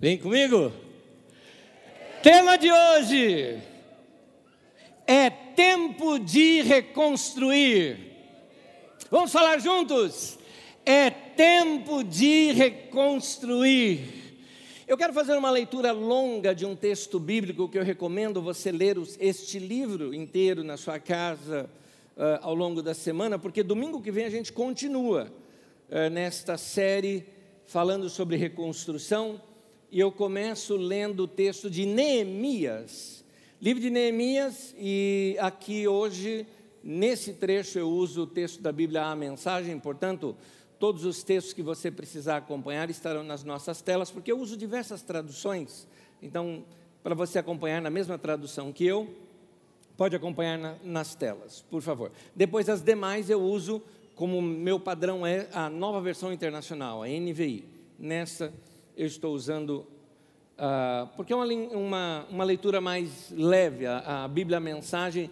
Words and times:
Vem 0.00 0.16
comigo? 0.16 0.72
Tema 2.22 2.56
de 2.56 2.70
hoje 2.70 3.58
é 5.04 5.28
tempo 5.28 6.20
de 6.20 6.62
reconstruir. 6.62 7.98
Vamos 9.10 9.32
falar 9.32 9.58
juntos? 9.58 10.38
É 10.86 11.10
tempo 11.10 12.04
de 12.04 12.52
reconstruir. 12.52 14.36
Eu 14.86 14.96
quero 14.96 15.12
fazer 15.12 15.36
uma 15.36 15.50
leitura 15.50 15.90
longa 15.90 16.54
de 16.54 16.64
um 16.64 16.76
texto 16.76 17.18
bíblico 17.18 17.68
que 17.68 17.76
eu 17.76 17.82
recomendo 17.82 18.40
você 18.40 18.70
ler 18.70 18.96
este 19.18 19.58
livro 19.58 20.14
inteiro 20.14 20.62
na 20.62 20.76
sua 20.76 21.00
casa 21.00 21.68
uh, 22.16 22.38
ao 22.42 22.54
longo 22.54 22.84
da 22.84 22.94
semana, 22.94 23.36
porque 23.36 23.64
domingo 23.64 24.00
que 24.00 24.12
vem 24.12 24.26
a 24.26 24.30
gente 24.30 24.52
continua 24.52 25.28
uh, 25.90 26.08
nesta 26.08 26.56
série 26.56 27.26
falando 27.66 28.08
sobre 28.08 28.36
reconstrução 28.36 29.40
e 29.90 30.00
eu 30.00 30.12
começo 30.12 30.76
lendo 30.76 31.20
o 31.20 31.28
texto 31.28 31.70
de 31.70 31.86
Neemias, 31.86 33.24
livro 33.60 33.80
de 33.80 33.88
Neemias, 33.88 34.74
e 34.78 35.34
aqui 35.40 35.88
hoje, 35.88 36.46
nesse 36.84 37.32
trecho, 37.32 37.78
eu 37.78 37.88
uso 37.88 38.22
o 38.22 38.26
texto 38.26 38.60
da 38.60 38.70
Bíblia, 38.70 39.04
a 39.04 39.16
mensagem, 39.16 39.78
portanto, 39.78 40.36
todos 40.78 41.04
os 41.06 41.22
textos 41.22 41.54
que 41.54 41.62
você 41.62 41.90
precisar 41.90 42.36
acompanhar 42.36 42.90
estarão 42.90 43.24
nas 43.24 43.42
nossas 43.42 43.80
telas, 43.80 44.10
porque 44.10 44.30
eu 44.30 44.38
uso 44.38 44.58
diversas 44.58 45.00
traduções, 45.00 45.88
então, 46.22 46.64
para 47.02 47.14
você 47.14 47.38
acompanhar 47.38 47.80
na 47.80 47.90
mesma 47.90 48.18
tradução 48.18 48.70
que 48.72 48.84
eu, 48.84 49.08
pode 49.96 50.14
acompanhar 50.14 50.58
na, 50.58 50.76
nas 50.84 51.14
telas, 51.14 51.64
por 51.70 51.80
favor. 51.80 52.12
Depois, 52.36 52.68
as 52.68 52.82
demais 52.82 53.30
eu 53.30 53.40
uso, 53.40 53.82
como 54.14 54.42
meu 54.42 54.78
padrão 54.78 55.26
é 55.26 55.48
a 55.52 55.70
nova 55.70 56.00
versão 56.00 56.30
internacional, 56.30 57.02
a 57.02 57.08
NVI. 57.08 57.64
Nessa 57.98 58.52
eu 58.98 59.06
estou 59.06 59.32
usando, 59.32 59.86
uh, 60.58 61.06
porque 61.14 61.32
é 61.32 61.36
uma, 61.36 61.46
uma, 61.46 62.26
uma, 62.28 62.44
leitura 62.44 62.80
mais 62.80 63.30
leve, 63.30 63.86
a, 63.86 64.24
a 64.24 64.28
Bíblia 64.28 64.56
a 64.56 64.60
Mensagem, 64.60 65.30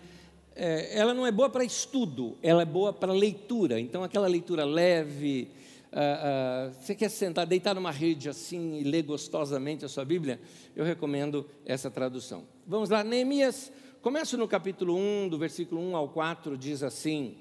é, 0.55 0.97
ela 0.97 1.12
não 1.12 1.27
é 1.27 1.33
boa 1.33 1.50
para 1.50 1.64
estudo, 1.64 2.39
ela 2.41 2.62
é 2.62 2.64
boa 2.64 2.92
para 2.92 3.12
leitura. 3.12 3.81
Então, 3.81 4.05
aquela 4.05 4.28
leitura 4.28 4.64
leve, 4.64 5.50
uh, 5.92 6.70
uh, 6.70 6.75
você 6.81 6.94
quer 6.94 7.09
sentar, 7.09 7.44
deitar 7.44 7.75
numa 7.75 7.91
rede 7.91 8.28
assim 8.28 8.78
e 8.78 8.84
ler 8.84 9.03
gostosamente 9.03 9.84
a 9.84 9.89
sua 9.89 10.05
Bíblia, 10.05 10.41
eu 10.77 10.84
recomendo 10.84 11.44
essa 11.64 11.91
tradução. 11.91 12.44
Vamos 12.64 12.89
lá, 12.89 13.03
Neemias, 13.03 13.72
começa 14.00 14.37
no 14.37 14.47
capítulo 14.47 14.97
1, 14.97 15.28
do 15.28 15.39
versículo 15.39 15.81
1 15.81 15.97
ao 15.97 16.09
4, 16.11 16.56
diz 16.56 16.84
assim: 16.84 17.37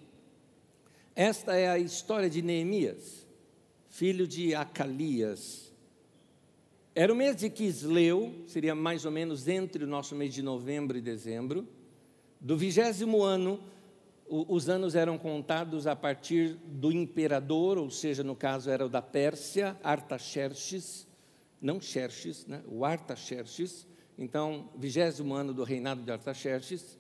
Esta 1.16 1.56
é 1.56 1.70
a 1.70 1.78
história 1.78 2.32
de 2.32 2.42
Neemias, 2.42 3.28
filho 3.90 4.28
de 4.28 4.56
Acalias 4.56 5.66
era 6.98 7.12
o 7.12 7.16
mês 7.16 7.36
de 7.36 7.50
Quisleu, 7.50 8.34
seria 8.48 8.74
mais 8.74 9.04
ou 9.04 9.12
menos 9.12 9.50
entre 9.50 9.84
o 9.84 9.88
nosso 9.88 10.16
mês 10.16 10.34
de 10.34 10.42
novembro 10.42 10.98
e 10.98 11.02
dezembro. 11.02 11.68
Do 12.40 12.58
vigésimo 12.58 13.22
ano, 13.22 13.60
os 14.30 14.70
anos 14.70 14.96
eram 14.96 15.18
contados 15.18 15.88
a 15.88 15.96
partir 15.96 16.54
do 16.66 16.94
imperador, 16.94 17.78
ou 17.78 17.90
seja, 17.90 18.24
no 18.24 18.34
caso 18.34 18.70
era 18.70 18.86
o 18.86 18.88
da 18.88 19.02
Pérsia, 19.02 19.78
Artaxerxes, 19.84 21.06
não 21.62 21.82
Xerxes, 21.82 22.46
né? 22.46 22.64
o 22.66 22.86
Artaxerxes. 22.86 23.86
Então, 24.18 24.70
vigésimo 24.78 25.34
ano 25.34 25.54
do 25.54 25.66
reinado 25.66 26.02
de 26.02 26.10
Artaxerxes. 26.14 26.98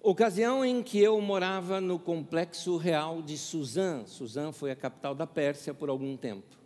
Ocasião 0.00 0.64
em 0.64 0.84
que 0.84 1.00
eu 1.00 1.20
morava 1.20 1.80
no 1.80 1.98
complexo 1.98 2.76
real 2.76 3.20
de 3.20 3.36
Suzã. 3.36 4.06
Suzã 4.06 4.52
foi 4.52 4.70
a 4.70 4.76
capital 4.76 5.16
da 5.16 5.26
Pérsia 5.26 5.74
por 5.74 5.88
algum 5.88 6.16
tempo. 6.16 6.61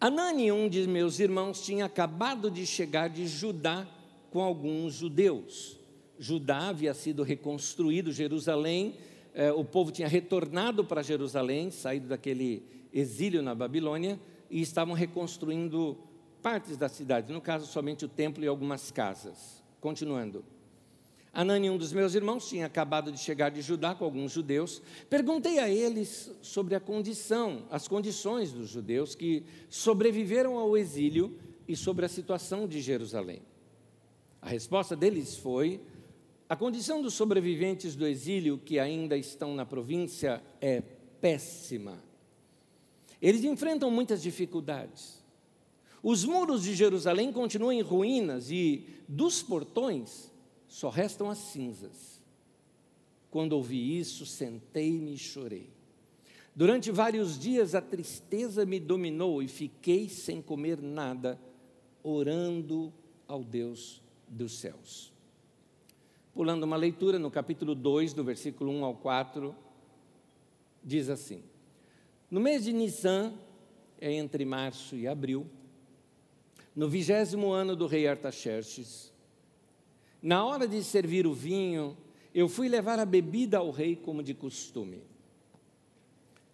Anani, 0.00 0.52
um 0.52 0.68
de 0.68 0.86
meus 0.86 1.18
irmãos, 1.18 1.60
tinha 1.60 1.84
acabado 1.84 2.48
de 2.48 2.64
chegar 2.64 3.08
de 3.08 3.26
Judá 3.26 3.84
com 4.30 4.40
alguns 4.40 4.94
judeus. 4.94 5.76
Judá 6.16 6.68
havia 6.68 6.94
sido 6.94 7.24
reconstruído, 7.24 8.12
Jerusalém, 8.12 8.94
eh, 9.34 9.50
o 9.50 9.64
povo 9.64 9.90
tinha 9.90 10.06
retornado 10.06 10.84
para 10.84 11.02
Jerusalém, 11.02 11.72
saído 11.72 12.06
daquele 12.06 12.62
exílio 12.92 13.42
na 13.42 13.56
Babilônia, 13.56 14.20
e 14.48 14.60
estavam 14.60 14.94
reconstruindo 14.94 15.98
partes 16.40 16.76
da 16.76 16.88
cidade, 16.88 17.32
no 17.32 17.40
caso, 17.40 17.66
somente 17.66 18.04
o 18.04 18.08
templo 18.08 18.44
e 18.44 18.46
algumas 18.46 18.92
casas. 18.92 19.64
Continuando. 19.80 20.44
Anani, 21.32 21.70
um 21.70 21.76
dos 21.76 21.92
meus 21.92 22.14
irmãos, 22.14 22.48
tinha 22.48 22.66
acabado 22.66 23.12
de 23.12 23.18
chegar 23.18 23.50
de 23.50 23.60
Judá 23.60 23.94
com 23.94 24.04
alguns 24.04 24.32
judeus. 24.32 24.82
Perguntei 25.10 25.58
a 25.58 25.68
eles 25.68 26.30
sobre 26.40 26.74
a 26.74 26.80
condição, 26.80 27.64
as 27.70 27.86
condições 27.86 28.52
dos 28.52 28.68
judeus 28.68 29.14
que 29.14 29.44
sobreviveram 29.68 30.56
ao 30.56 30.76
exílio 30.76 31.38
e 31.66 31.76
sobre 31.76 32.06
a 32.06 32.08
situação 32.08 32.66
de 32.66 32.80
Jerusalém. 32.80 33.42
A 34.40 34.48
resposta 34.48 34.96
deles 34.96 35.36
foi: 35.36 35.80
a 36.48 36.56
condição 36.56 37.02
dos 37.02 37.14
sobreviventes 37.14 37.94
do 37.94 38.06
exílio 38.06 38.58
que 38.58 38.78
ainda 38.78 39.16
estão 39.16 39.54
na 39.54 39.66
província 39.66 40.42
é 40.60 40.80
péssima. 41.20 42.02
Eles 43.20 43.44
enfrentam 43.44 43.90
muitas 43.90 44.22
dificuldades. 44.22 45.22
Os 46.02 46.24
muros 46.24 46.62
de 46.62 46.74
Jerusalém 46.74 47.32
continuam 47.32 47.72
em 47.72 47.82
ruínas 47.82 48.50
e 48.50 48.86
dos 49.08 49.42
portões 49.42 50.30
só 50.68 50.88
restam 50.90 51.30
as 51.30 51.38
cinzas. 51.38 52.22
Quando 53.30 53.54
ouvi 53.54 53.98
isso, 53.98 54.24
sentei-me 54.24 55.14
e 55.14 55.18
chorei. 55.18 55.70
Durante 56.54 56.90
vários 56.90 57.38
dias 57.38 57.74
a 57.74 57.80
tristeza 57.80 58.66
me 58.66 58.78
dominou 58.78 59.42
e 59.42 59.48
fiquei 59.48 60.08
sem 60.08 60.42
comer 60.42 60.80
nada, 60.80 61.40
orando 62.02 62.92
ao 63.26 63.42
Deus 63.44 64.02
dos 64.28 64.58
céus. 64.58 65.12
Pulando 66.34 66.64
uma 66.64 66.76
leitura 66.76 67.18
no 67.18 67.30
capítulo 67.30 67.74
2, 67.74 68.12
do 68.12 68.24
versículo 68.24 68.70
1 68.72 68.84
ao 68.84 68.94
4, 68.94 69.54
diz 70.82 71.08
assim: 71.08 71.42
No 72.30 72.40
mês 72.40 72.64
de 72.64 72.72
Nisan, 72.72 73.34
é 74.00 74.12
entre 74.12 74.44
março 74.44 74.96
e 74.96 75.06
abril, 75.06 75.46
no 76.74 76.88
vigésimo 76.88 77.50
ano 77.50 77.74
do 77.74 77.86
rei 77.86 78.06
Artaxerxes, 78.06 79.12
na 80.22 80.44
hora 80.44 80.66
de 80.66 80.82
servir 80.82 81.26
o 81.26 81.32
vinho, 81.32 81.96
eu 82.34 82.48
fui 82.48 82.68
levar 82.68 82.98
a 82.98 83.04
bebida 83.04 83.58
ao 83.58 83.70
rei 83.70 83.96
como 83.96 84.22
de 84.22 84.34
costume. 84.34 85.02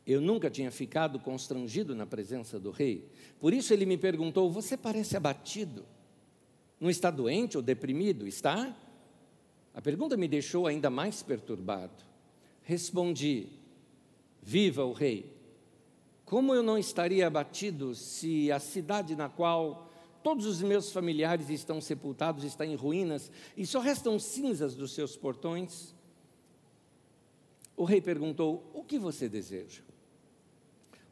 Eu 0.06 0.20
nunca 0.20 0.50
tinha 0.50 0.70
ficado 0.70 1.18
constrangido 1.18 1.94
na 1.94 2.04
presença 2.04 2.60
do 2.60 2.70
rei. 2.70 3.08
Por 3.40 3.54
isso 3.54 3.72
ele 3.72 3.86
me 3.86 3.96
perguntou: 3.96 4.50
Você 4.50 4.76
parece 4.76 5.16
abatido? 5.16 5.84
Não 6.78 6.90
está 6.90 7.10
doente 7.10 7.56
ou 7.56 7.62
deprimido? 7.62 8.26
Está? 8.26 8.76
A 9.72 9.80
pergunta 9.80 10.16
me 10.16 10.28
deixou 10.28 10.66
ainda 10.66 10.90
mais 10.90 11.22
perturbado. 11.22 12.04
Respondi: 12.62 13.48
Viva 14.42 14.84
o 14.84 14.92
rei! 14.92 15.32
Como 16.24 16.54
eu 16.54 16.62
não 16.62 16.78
estaria 16.78 17.26
abatido 17.26 17.94
se 17.94 18.50
a 18.50 18.58
cidade 18.58 19.14
na 19.14 19.28
qual 19.28 19.90
Todos 20.24 20.46
os 20.46 20.62
meus 20.62 20.90
familiares 20.90 21.50
estão 21.50 21.82
sepultados, 21.82 22.44
estão 22.44 22.66
em 22.66 22.74
ruínas, 22.74 23.30
e 23.54 23.66
só 23.66 23.78
restam 23.78 24.18
cinzas 24.18 24.74
dos 24.74 24.94
seus 24.94 25.18
portões. 25.18 25.94
O 27.76 27.84
rei 27.84 28.00
perguntou: 28.00 28.70
O 28.72 28.82
que 28.82 28.98
você 28.98 29.28
deseja? 29.28 29.82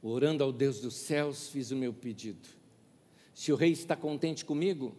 Orando 0.03 0.43
ao 0.43 0.51
Deus 0.51 0.81
dos 0.81 0.95
céus, 0.95 1.51
fiz 1.51 1.71
o 1.71 1.77
meu 1.77 1.93
pedido. 1.93 2.49
Se 3.35 3.53
o 3.53 3.55
rei 3.55 3.73
está 3.73 3.95
contente 3.95 4.47
comigo 4.47 4.97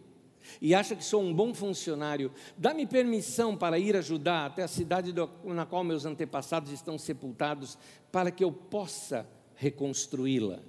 e 0.60 0.76
acha 0.76 0.94
que 0.94 1.04
sou 1.04 1.20
um 1.20 1.34
bom 1.34 1.52
funcionário, 1.52 2.32
dá-me 2.56 2.86
permissão 2.86 3.56
para 3.56 3.80
ir 3.80 3.96
ajudar 3.96 4.46
até 4.46 4.62
a 4.62 4.68
cidade 4.68 5.12
na 5.42 5.66
qual 5.66 5.82
meus 5.82 6.04
antepassados 6.04 6.70
estão 6.70 6.96
sepultados, 6.96 7.76
para 8.12 8.30
que 8.30 8.44
eu 8.44 8.52
possa 8.52 9.28
reconstruí-la. 9.56 10.62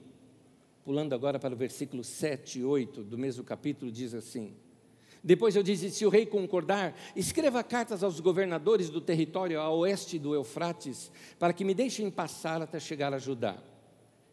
Pulando 0.86 1.16
agora 1.16 1.40
para 1.40 1.52
o 1.52 1.58
versículo 1.58 2.04
7 2.04 2.60
e 2.60 2.64
8 2.64 3.04
do 3.04 3.18
mesmo 3.18 3.44
capítulo, 3.44 3.92
diz 3.92 4.14
assim: 4.14 4.54
Depois 5.24 5.56
eu 5.56 5.64
disse: 5.64 5.90
Se 5.90 6.06
o 6.06 6.10
rei 6.10 6.28
concordar, 6.28 6.96
escreva 7.16 7.64
cartas 7.64 8.04
aos 8.04 8.20
governadores 8.20 8.92
do 8.92 9.02
território 9.02 9.60
a 9.60 9.68
oeste 9.72 10.20
do 10.20 10.36
Eufrates, 10.36 11.12
para 11.40 11.54
que 11.54 11.66
me 11.66 11.74
deixem 11.74 12.12
passar 12.12 12.62
até 12.62 12.80
chegar 12.80 13.16
a 13.16 13.18
Judá. 13.18 13.58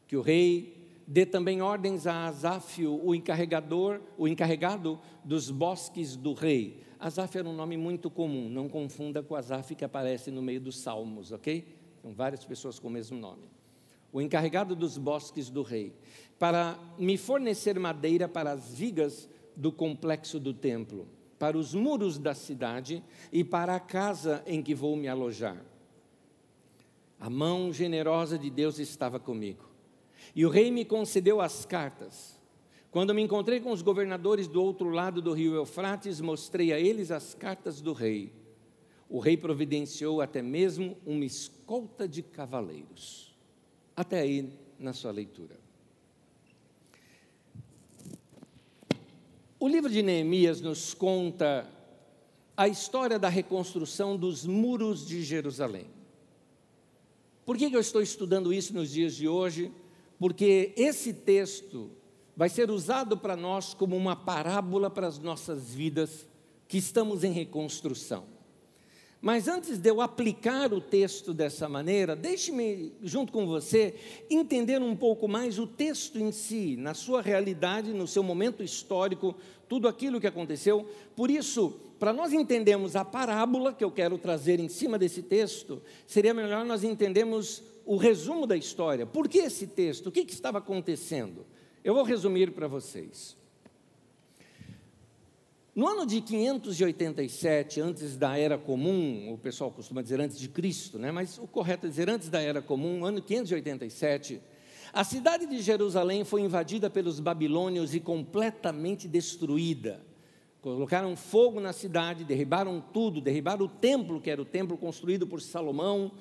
Que 0.06 0.14
o 0.14 0.20
rei 0.20 1.00
dê 1.06 1.24
também 1.24 1.62
ordens 1.62 2.06
a 2.06 2.26
Asáfio, 2.26 3.00
o 3.02 3.14
encarregador, 3.14 4.02
o 4.18 4.28
encarregado 4.28 5.00
dos 5.24 5.50
bosques 5.50 6.16
do 6.16 6.34
rei. 6.34 6.82
Asaf 7.00 7.38
era 7.38 7.48
um 7.48 7.56
nome 7.56 7.78
muito 7.78 8.10
comum, 8.10 8.50
não 8.50 8.68
confunda 8.68 9.22
com 9.22 9.34
Asaf 9.34 9.74
que 9.74 9.86
aparece 9.86 10.30
no 10.30 10.42
meio 10.42 10.60
dos 10.60 10.78
salmos, 10.80 11.32
ok? 11.32 11.66
São 12.02 12.12
várias 12.12 12.44
pessoas 12.44 12.78
com 12.78 12.88
o 12.88 12.90
mesmo 12.90 13.16
nome. 13.16 13.50
O 14.12 14.20
encarregado 14.20 14.76
dos 14.76 14.98
bosques 14.98 15.48
do 15.48 15.62
rei 15.62 15.94
para 16.42 16.76
me 16.98 17.16
fornecer 17.16 17.78
madeira 17.78 18.26
para 18.26 18.50
as 18.50 18.74
vigas 18.74 19.28
do 19.54 19.70
complexo 19.70 20.40
do 20.40 20.52
templo, 20.52 21.06
para 21.38 21.56
os 21.56 21.72
muros 21.72 22.18
da 22.18 22.34
cidade 22.34 23.00
e 23.30 23.44
para 23.44 23.76
a 23.76 23.78
casa 23.78 24.42
em 24.44 24.60
que 24.60 24.74
vou 24.74 24.96
me 24.96 25.06
alojar. 25.06 25.64
A 27.20 27.30
mão 27.30 27.72
generosa 27.72 28.36
de 28.36 28.50
Deus 28.50 28.80
estava 28.80 29.20
comigo. 29.20 29.64
E 30.34 30.44
o 30.44 30.48
rei 30.48 30.72
me 30.72 30.84
concedeu 30.84 31.40
as 31.40 31.64
cartas. 31.64 32.36
Quando 32.90 33.14
me 33.14 33.22
encontrei 33.22 33.60
com 33.60 33.70
os 33.70 33.80
governadores 33.80 34.48
do 34.48 34.60
outro 34.60 34.88
lado 34.88 35.22
do 35.22 35.32
rio 35.32 35.54
Eufrates, 35.54 36.20
mostrei 36.20 36.72
a 36.72 36.80
eles 36.80 37.12
as 37.12 37.34
cartas 37.34 37.80
do 37.80 37.92
rei. 37.92 38.32
O 39.08 39.20
rei 39.20 39.36
providenciou 39.36 40.20
até 40.20 40.42
mesmo 40.42 40.96
uma 41.06 41.24
escolta 41.24 42.08
de 42.08 42.20
cavaleiros. 42.20 43.32
Até 43.94 44.18
aí 44.22 44.52
na 44.76 44.92
sua 44.92 45.12
leitura. 45.12 45.61
O 49.62 49.68
livro 49.68 49.88
de 49.88 50.02
Neemias 50.02 50.60
nos 50.60 50.92
conta 50.92 51.70
a 52.56 52.66
história 52.66 53.16
da 53.16 53.28
reconstrução 53.28 54.16
dos 54.16 54.44
muros 54.44 55.06
de 55.06 55.22
Jerusalém. 55.22 55.86
Por 57.46 57.56
que 57.56 57.66
eu 57.72 57.78
estou 57.78 58.02
estudando 58.02 58.52
isso 58.52 58.74
nos 58.74 58.90
dias 58.90 59.14
de 59.14 59.28
hoje? 59.28 59.70
Porque 60.18 60.72
esse 60.76 61.14
texto 61.14 61.92
vai 62.36 62.48
ser 62.48 62.72
usado 62.72 63.16
para 63.16 63.36
nós 63.36 63.72
como 63.72 63.96
uma 63.96 64.16
parábola 64.16 64.90
para 64.90 65.06
as 65.06 65.20
nossas 65.20 65.72
vidas 65.72 66.28
que 66.66 66.78
estamos 66.78 67.22
em 67.22 67.30
reconstrução. 67.30 68.24
Mas 69.22 69.46
antes 69.46 69.78
de 69.78 69.88
eu 69.88 70.00
aplicar 70.00 70.72
o 70.72 70.80
texto 70.80 71.32
dessa 71.32 71.68
maneira, 71.68 72.16
deixe-me, 72.16 72.92
junto 73.00 73.32
com 73.32 73.46
você, 73.46 73.94
entender 74.28 74.82
um 74.82 74.96
pouco 74.96 75.28
mais 75.28 75.60
o 75.60 75.66
texto 75.66 76.18
em 76.18 76.32
si, 76.32 76.76
na 76.76 76.92
sua 76.92 77.22
realidade, 77.22 77.92
no 77.92 78.08
seu 78.08 78.24
momento 78.24 78.64
histórico, 78.64 79.36
tudo 79.68 79.86
aquilo 79.86 80.20
que 80.20 80.26
aconteceu. 80.26 80.84
Por 81.14 81.30
isso, 81.30 81.70
para 82.00 82.12
nós 82.12 82.32
entendermos 82.32 82.96
a 82.96 83.04
parábola 83.04 83.72
que 83.72 83.84
eu 83.84 83.92
quero 83.92 84.18
trazer 84.18 84.58
em 84.58 84.68
cima 84.68 84.98
desse 84.98 85.22
texto, 85.22 85.80
seria 86.04 86.34
melhor 86.34 86.64
nós 86.64 86.82
entendermos 86.82 87.62
o 87.86 87.96
resumo 87.96 88.44
da 88.44 88.56
história. 88.56 89.06
Por 89.06 89.28
que 89.28 89.38
esse 89.38 89.68
texto? 89.68 90.08
O 90.08 90.12
que, 90.12 90.24
que 90.24 90.32
estava 90.32 90.58
acontecendo? 90.58 91.46
Eu 91.84 91.94
vou 91.94 92.02
resumir 92.02 92.50
para 92.50 92.66
vocês. 92.66 93.36
No 95.74 95.88
ano 95.88 96.04
de 96.04 96.20
587, 96.20 97.80
antes 97.80 98.18
da 98.18 98.36
Era 98.36 98.58
Comum, 98.58 99.32
o 99.32 99.38
pessoal 99.38 99.70
costuma 99.70 100.02
dizer 100.02 100.20
antes 100.20 100.38
de 100.38 100.46
Cristo, 100.46 100.98
né? 100.98 101.10
mas 101.10 101.38
o 101.38 101.46
correto 101.46 101.86
é 101.86 101.88
dizer 101.88 102.10
antes 102.10 102.28
da 102.28 102.42
Era 102.42 102.60
Comum, 102.60 103.06
ano 103.06 103.22
587, 103.22 104.38
a 104.92 105.02
cidade 105.02 105.46
de 105.46 105.62
Jerusalém 105.62 106.24
foi 106.24 106.42
invadida 106.42 106.90
pelos 106.90 107.20
babilônios 107.20 107.94
e 107.94 108.00
completamente 108.00 109.08
destruída. 109.08 109.98
Colocaram 110.60 111.16
fogo 111.16 111.58
na 111.58 111.72
cidade, 111.72 112.22
derribaram 112.22 112.78
tudo, 112.92 113.18
derribaram 113.18 113.64
o 113.64 113.68
templo, 113.68 114.20
que 114.20 114.30
era 114.30 114.42
o 114.42 114.44
templo 114.44 114.76
construído 114.76 115.26
por 115.26 115.40
Salomão, 115.40 116.12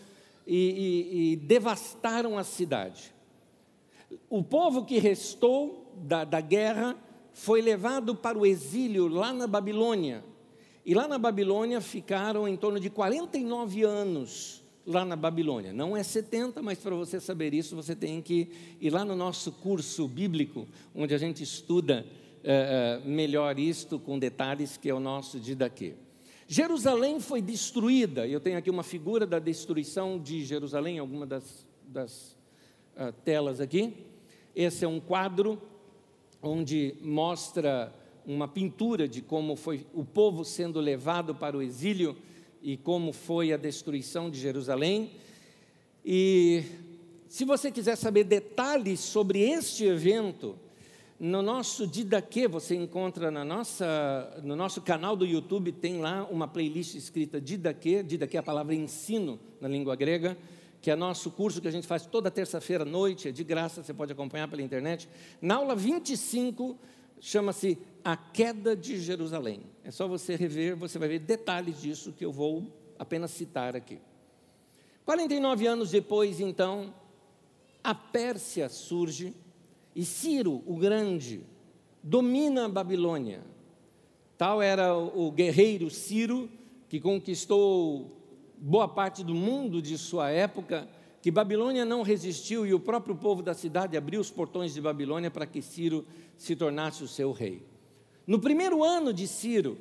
e, 0.48 0.56
e, 0.56 1.33
e 1.33 1.36
devastaram 1.36 2.38
a 2.38 2.45
cidade. 2.45 3.13
O 4.30 4.42
povo 4.42 4.86
que 4.86 4.98
restou 4.98 5.94
da, 5.98 6.24
da 6.24 6.39
guerra 6.39 6.95
foi 7.33 7.62
levado 7.62 8.16
para 8.16 8.38
o 8.38 8.45
exílio 8.45 9.07
lá 9.07 9.33
na 9.33 9.48
Babilônia. 9.48 10.24
E 10.86 10.94
lá 10.94 11.07
na 11.07 11.18
Babilônia 11.18 11.80
ficaram 11.80 12.48
em 12.48 12.56
torno 12.57 12.80
de 12.80 12.89
49 12.89 13.83
anos 13.83 14.62
lá 14.86 15.06
na 15.06 15.16
Babilônia. 15.16 15.72
Não 15.72 15.95
é 15.95 16.04
70, 16.04 16.62
mas 16.62 16.80
para 16.80 16.95
você 16.95 17.19
saber 17.19 17.54
isso, 17.54 17.75
você 17.75 17.95
tem 17.95 18.22
que 18.22 18.50
ir 18.80 18.89
lá 18.89 19.06
no 19.06 19.16
nosso 19.16 19.51
curso 19.51 20.07
bíblico, 20.07 20.68
onde 20.95 21.13
a 21.13 21.18
gente 21.18 21.44
estuda 21.44 22.06
é, 22.44 23.00
melhor 23.06 23.60
isto 23.60 24.00
com 24.00 24.18
detalhes, 24.18 24.77
que 24.77 24.89
é 24.89 24.94
o 24.94 25.00
nosso 25.00 25.39
de 25.39 25.54
daqui. 25.54 25.94
Jerusalém 26.48 27.19
foi 27.19 27.42
destruída. 27.42 28.27
Eu 28.27 28.39
tenho 28.42 28.57
aqui 28.57 28.69
uma 28.69 28.84
figura 28.84 29.25
da 29.25 29.39
destruição 29.39 30.19
de 30.19 30.44
Jerusalém, 30.44 31.00
alguma 31.00 31.25
das, 31.25 31.66
das 31.88 32.36
uh, 32.98 33.13
telas 33.24 33.62
aqui. 33.62 33.94
Esse 34.54 34.84
é 34.84 34.88
um 34.88 35.00
quadro 35.00 35.62
onde 36.41 36.95
mostra 37.01 37.93
uma 38.25 38.47
pintura 38.47 39.07
de 39.07 39.21
como 39.21 39.55
foi 39.55 39.85
o 39.93 40.03
povo 40.03 40.43
sendo 40.43 40.79
levado 40.79 41.35
para 41.35 41.57
o 41.57 41.61
exílio 41.61 42.15
e 42.61 42.77
como 42.77 43.11
foi 43.11 43.51
a 43.51 43.57
destruição 43.57 44.29
de 44.29 44.39
Jerusalém. 44.39 45.11
E 46.05 46.63
se 47.27 47.45
você 47.45 47.71
quiser 47.71 47.95
saber 47.95 48.23
detalhes 48.23 48.99
sobre 48.99 49.39
este 49.39 49.85
evento, 49.85 50.57
no 51.19 51.43
nosso 51.43 51.85
Didaquê, 51.85 52.47
você 52.47 52.75
encontra 52.75 53.29
na 53.29 53.45
nossa, 53.45 54.41
no 54.43 54.55
nosso 54.55 54.81
canal 54.81 55.15
do 55.15 55.25
YouTube, 55.25 55.71
tem 55.71 55.99
lá 55.99 56.27
uma 56.31 56.47
playlist 56.47 56.95
escrita 56.95 57.39
Didaquê, 57.39 58.01
Didaquê 58.01 58.38
é 58.38 58.39
a 58.39 58.43
palavra 58.43 58.73
ensino 58.73 59.39
na 59.59 59.67
língua 59.67 59.95
grega, 59.95 60.35
que 60.81 60.89
é 60.89 60.95
nosso 60.95 61.30
curso 61.30 61.62
que 61.62 61.68
a 61.68 61.72
gente 61.72 61.86
faz 61.86 62.06
toda 62.07 62.31
terça-feira 62.31 62.83
à 62.83 62.86
noite, 62.86 63.30
é 63.30 63.31
de 63.31 63.44
graça, 63.44 63.83
você 63.83 63.94
pode 63.94 64.12
acompanhar 64.12 64.48
pela 64.48 64.63
internet. 64.63 65.07
Na 65.39 65.56
aula 65.56 65.75
25, 65.75 66.75
chama-se 67.19 67.78
A 68.04 68.18
Queda 68.18 68.75
de 68.75 69.00
Jerusalém. 69.00 69.62
É 69.83 69.92
só 69.92 70.07
você 70.07 70.36
rever, 70.36 70.75
você 70.75 70.98
vai 70.98 71.07
ver 71.07 71.19
detalhes 71.19 71.80
disso 71.80 72.12
que 72.12 72.25
eu 72.25 72.31
vou 72.31 72.66
apenas 72.98 73.30
citar 73.30 73.75
aqui. 73.75 74.00
49 75.06 75.68
anos 75.68 75.92
depois, 75.92 76.39
então, 76.39 76.94
a 77.84 77.94
Pérsia 77.94 78.68
surge 78.68 79.36
e 79.95 80.04
Ciro, 80.04 80.63
o 80.66 80.77
Grande, 80.77 81.44
domina 82.01 82.66
a 82.66 82.69
Babilônia. 82.69 83.42
Tal 84.36 84.62
era 84.62 84.95
o 84.95 85.31
guerreiro 85.31 85.92
Ciro, 85.92 86.50
que 86.89 87.00
conquistou 87.00 88.20
boa 88.62 88.88
parte 88.88 89.24
do 89.24 89.34
mundo 89.34 89.81
de 89.81 89.98
sua 89.98 90.30
época, 90.30 90.88
que 91.19 91.31
Babilônia 91.31 91.84
não 91.84 92.04
resistiu 92.04 92.66
e 92.66 92.74
o 92.74 92.80
próprio 92.80 93.16
povo 93.16 93.42
da 93.42 93.56
cidade 93.56 93.98
abriu 93.98 94.22
os 94.22 94.30
portões 94.30 94.72
de 94.74 94.80
Babilônia 94.80 95.31
para 95.31 95.48
que 95.48 95.62
Ciro 95.62 96.06
se 96.38 96.56
tornasse 96.56 97.04
o 97.04 97.08
seu 97.08 97.31
rei. 97.31 97.63
No 98.25 98.40
primeiro 98.40 98.84
ano 98.84 99.12
de 99.12 99.28
Ciro, 99.28 99.80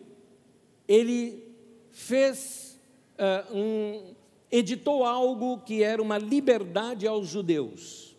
ele 0.89 1.45
fez 1.91 2.81
uh, 3.19 3.55
um, 3.55 4.15
editou 4.51 5.05
algo 5.05 5.59
que 5.59 5.83
era 5.83 6.01
uma 6.01 6.17
liberdade 6.17 7.07
aos 7.07 7.29
judeus. 7.29 8.17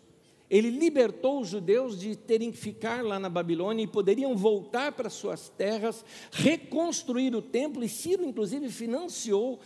Ele 0.48 0.68
libertou 0.68 1.40
os 1.40 1.48
judeus 1.48 1.98
de 1.98 2.14
terem 2.14 2.52
que 2.52 2.58
ficar 2.58 3.02
lá 3.02 3.18
na 3.18 3.30
Babilônia 3.30 3.84
e 3.84 3.86
poderiam 3.86 4.36
voltar 4.36 4.92
para 4.92 5.08
suas 5.08 5.48
terras, 5.48 6.04
reconstruir 6.30 7.34
o 7.34 7.40
templo, 7.40 7.82
e 7.82 7.88
Ciro, 7.88 8.22
inclusive, 8.22 8.68
financiou 8.68 9.58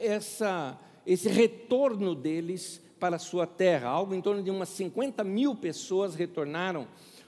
essa, 0.00 0.78
esse 1.06 1.28
retorno 1.28 2.14
deles 2.14 2.80
para 2.98 3.16
a 3.16 3.18
sua 3.18 3.46
terra. 3.46 3.88
Algo 3.88 4.14
em 4.14 4.20
torno 4.20 4.42
de 4.42 4.50
umas 4.50 4.68
50 4.70 5.24
mil 5.24 5.54
pessoas 5.54 6.14
retornaram 6.14 6.86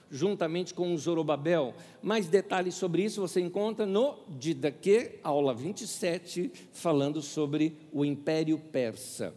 juntamente 0.09 0.73
com 0.73 0.95
Zorobabel. 0.95 1.73
Mais 2.01 2.27
detalhes 2.27 2.75
sobre 2.75 3.03
isso 3.03 3.19
você 3.19 3.41
encontra 3.41 3.85
no 3.85 4.19
Didaquê, 4.29 5.19
aula 5.23 5.53
27, 5.53 6.51
falando 6.71 7.21
sobre 7.21 7.75
o 7.91 8.05
Império 8.05 8.59
Persa. 8.59 9.33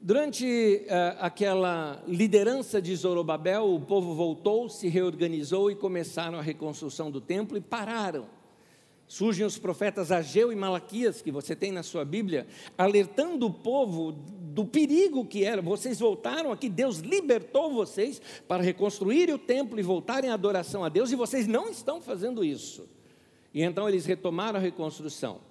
Durante 0.00 0.44
uh, 0.44 1.16
aquela 1.20 2.02
liderança 2.08 2.82
de 2.82 2.96
Zorobabel, 2.96 3.72
o 3.72 3.80
povo 3.80 4.14
voltou, 4.14 4.68
se 4.68 4.88
reorganizou 4.88 5.70
e 5.70 5.76
começaram 5.76 6.38
a 6.38 6.42
reconstrução 6.42 7.08
do 7.08 7.20
templo 7.20 7.56
e 7.56 7.60
pararam. 7.60 8.26
Surgem 9.12 9.44
os 9.44 9.58
profetas 9.58 10.10
Ageu 10.10 10.50
e 10.50 10.56
Malaquias, 10.56 11.20
que 11.20 11.30
você 11.30 11.54
tem 11.54 11.70
na 11.70 11.82
sua 11.82 12.02
Bíblia, 12.02 12.46
alertando 12.78 13.44
o 13.44 13.52
povo 13.52 14.10
do 14.10 14.64
perigo 14.64 15.26
que 15.26 15.44
era. 15.44 15.60
Vocês 15.60 16.00
voltaram 16.00 16.50
aqui, 16.50 16.66
Deus 16.66 17.00
libertou 17.00 17.70
vocês 17.74 18.22
para 18.48 18.62
reconstruir 18.62 19.30
o 19.30 19.36
templo 19.36 19.78
e 19.78 19.82
voltarem 19.82 20.30
à 20.30 20.32
adoração 20.32 20.82
a 20.82 20.88
Deus, 20.88 21.12
e 21.12 21.14
vocês 21.14 21.46
não 21.46 21.68
estão 21.68 22.00
fazendo 22.00 22.42
isso. 22.42 22.88
E 23.52 23.62
então 23.62 23.86
eles 23.86 24.06
retomaram 24.06 24.58
a 24.58 24.62
reconstrução. 24.62 25.42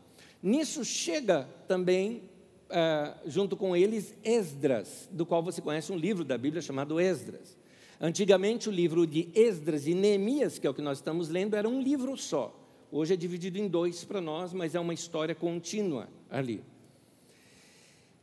Nisso 0.42 0.84
chega 0.84 1.48
também 1.68 2.24
uh, 2.68 3.30
junto 3.30 3.56
com 3.56 3.76
eles 3.76 4.16
Esdras, 4.24 5.08
do 5.12 5.24
qual 5.24 5.44
você 5.44 5.62
conhece 5.62 5.92
um 5.92 5.98
livro 5.98 6.24
da 6.24 6.36
Bíblia 6.36 6.64
chamado 6.64 7.00
Esdras. 7.00 7.56
Antigamente, 8.00 8.70
o 8.70 8.72
livro 8.72 9.06
de 9.06 9.30
Esdras 9.36 9.86
e 9.86 9.94
Neemias, 9.94 10.58
que 10.58 10.66
é 10.66 10.70
o 10.72 10.74
que 10.74 10.82
nós 10.82 10.98
estamos 10.98 11.30
lendo, 11.30 11.56
era 11.56 11.70
um 11.70 11.80
livro 11.80 12.18
só. 12.18 12.58
Hoje 12.94 13.14
é 13.14 13.16
dividido 13.16 13.58
em 13.58 13.70
dois 13.70 14.04
para 14.04 14.20
nós, 14.20 14.52
mas 14.52 14.76
é 14.76 14.80
uma 14.80 14.94
história 14.94 15.34
contínua 15.34 16.10
ali. 16.30 16.62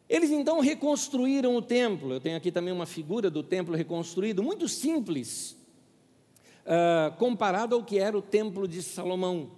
Eles 0.07 0.31
então 0.31 0.61
reconstruíram 0.61 1.57
o 1.57 1.63
templo. 1.63 2.13
Eu 2.13 2.21
tenho 2.21 2.37
aqui 2.37 2.53
também 2.53 2.73
uma 2.73 2.85
figura 2.85 3.31
do 3.31 3.43
templo 3.43 3.75
reconstruído, 3.75 4.43
muito 4.43 4.69
simples, 4.69 5.57
uh, 6.67 7.17
comparado 7.17 7.75
ao 7.75 7.83
que 7.83 7.99
era 7.99 8.17
o 8.17 8.21
templo 8.21 8.69
de 8.69 8.83
Salomão. 8.83 9.53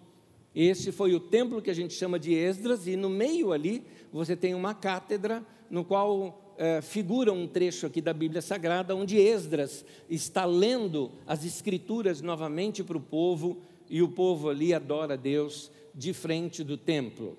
Esse 0.54 0.92
foi 0.92 1.12
o 1.12 1.18
templo 1.18 1.60
que 1.60 1.70
a 1.70 1.74
gente 1.74 1.94
chama 1.94 2.16
de 2.16 2.32
Esdras, 2.32 2.86
e 2.86 2.94
no 2.94 3.10
meio 3.10 3.52
ali 3.52 3.84
você 4.12 4.36
tem 4.36 4.54
uma 4.54 4.74
cátedra 4.74 5.44
no 5.68 5.84
qual 5.84 6.54
é, 6.60 6.82
figura 6.82 7.32
um 7.32 7.48
trecho 7.48 7.86
aqui 7.86 8.02
da 8.02 8.12
Bíblia 8.12 8.42
Sagrada, 8.42 8.94
onde 8.94 9.16
Esdras 9.16 9.82
está 10.10 10.44
lendo 10.44 11.10
as 11.26 11.42
Escrituras 11.42 12.20
novamente 12.20 12.84
para 12.84 12.98
o 12.98 13.00
povo, 13.00 13.62
e 13.90 14.00
o 14.00 14.08
povo 14.08 14.48
ali 14.48 14.72
adora 14.72 15.16
Deus 15.16 15.70
de 15.94 16.14
frente 16.14 16.64
do 16.64 16.76
templo. 16.76 17.36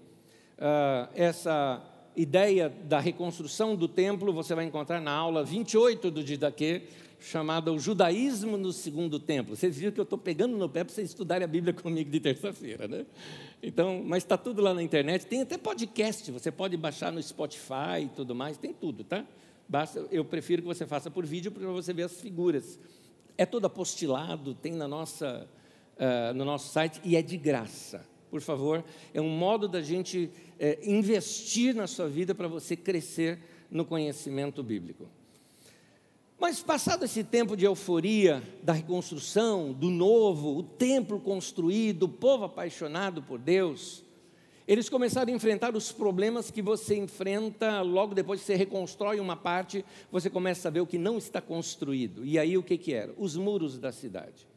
Uh, 0.57 1.09
essa 1.15 1.81
ideia 2.15 2.69
da 2.69 2.99
reconstrução 2.99 3.75
do 3.75 3.87
templo 3.87 4.33
você 4.33 4.53
vai 4.53 4.65
encontrar 4.65 4.99
na 4.99 5.11
aula 5.11 5.43
28 5.43 6.11
do 6.11 6.23
Didaquê, 6.23 6.83
chamada 7.19 7.71
O 7.71 7.79
Judaísmo 7.79 8.57
no 8.57 8.73
Segundo 8.73 9.19
Templo. 9.19 9.55
Vocês 9.55 9.77
viram 9.77 9.91
que 9.91 9.99
eu 9.99 10.03
estou 10.03 10.17
pegando 10.17 10.57
no 10.57 10.67
pé 10.67 10.83
para 10.83 10.93
vocês 10.93 11.09
estudarem 11.09 11.45
a 11.45 11.47
Bíblia 11.47 11.73
comigo 11.73 12.09
de 12.09 12.19
terça-feira, 12.19 12.87
né? 12.87 13.05
Então, 13.61 14.03
mas 14.05 14.23
está 14.23 14.37
tudo 14.37 14.61
lá 14.61 14.73
na 14.73 14.83
internet. 14.83 15.25
Tem 15.25 15.41
até 15.41 15.57
podcast, 15.57 16.31
você 16.31 16.51
pode 16.51 16.75
baixar 16.75 17.11
no 17.11 17.21
Spotify 17.21 18.03
e 18.03 18.09
tudo 18.09 18.35
mais, 18.35 18.57
tem 18.57 18.73
tudo, 18.73 19.03
tá? 19.03 19.25
Basta, 19.69 20.05
eu 20.11 20.25
prefiro 20.25 20.63
que 20.63 20.67
você 20.67 20.85
faça 20.85 21.09
por 21.09 21.25
vídeo 21.25 21.51
para 21.51 21.65
você 21.67 21.93
ver 21.93 22.03
as 22.03 22.19
figuras. 22.19 22.77
É 23.37 23.45
todo 23.45 23.65
apostilado, 23.65 24.53
tem 24.53 24.73
na 24.73 24.87
nossa, 24.87 25.47
uh, 26.01 26.33
no 26.33 26.43
nosso 26.43 26.73
site 26.73 26.99
e 27.03 27.15
é 27.15 27.21
de 27.21 27.37
graça. 27.37 28.03
Por 28.31 28.41
favor, 28.41 28.83
é 29.13 29.21
um 29.21 29.29
modo 29.29 29.67
da 29.67 29.81
gente 29.81 30.25
uh, 30.25 30.89
investir 30.89 31.75
na 31.75 31.85
sua 31.85 32.09
vida 32.09 32.33
para 32.33 32.47
você 32.47 32.75
crescer 32.75 33.39
no 33.69 33.85
conhecimento 33.85 34.63
bíblico. 34.63 35.07
Mas 36.39 36.59
passado 36.59 37.05
esse 37.05 37.23
tempo 37.23 37.55
de 37.55 37.65
euforia 37.65 38.41
da 38.63 38.73
reconstrução, 38.73 39.71
do 39.71 39.91
novo, 39.91 40.57
o 40.57 40.63
templo 40.63 41.19
construído, 41.19 42.03
o 42.03 42.09
povo 42.09 42.45
apaixonado 42.45 43.21
por 43.21 43.37
Deus, 43.37 44.03
eles 44.67 44.89
começaram 44.89 45.31
a 45.31 45.35
enfrentar 45.35 45.75
os 45.75 45.91
problemas 45.91 46.49
que 46.49 46.61
você 46.61 46.95
enfrenta 46.95 47.81
logo 47.81 48.15
depois 48.15 48.39
que 48.39 48.47
você 48.47 48.55
reconstrói 48.55 49.19
uma 49.19 49.35
parte, 49.35 49.85
você 50.11 50.31
começa 50.31 50.67
a 50.67 50.71
ver 50.71 50.81
o 50.81 50.87
que 50.87 50.97
não 50.97 51.17
está 51.17 51.39
construído. 51.39 52.25
E 52.25 52.39
aí 52.39 52.57
o 52.57 52.63
que, 52.63 52.75
que 52.75 52.93
era? 52.93 53.13
Os 53.17 53.35
muros 53.35 53.77
da 53.77 53.91
cidade. 53.91 54.50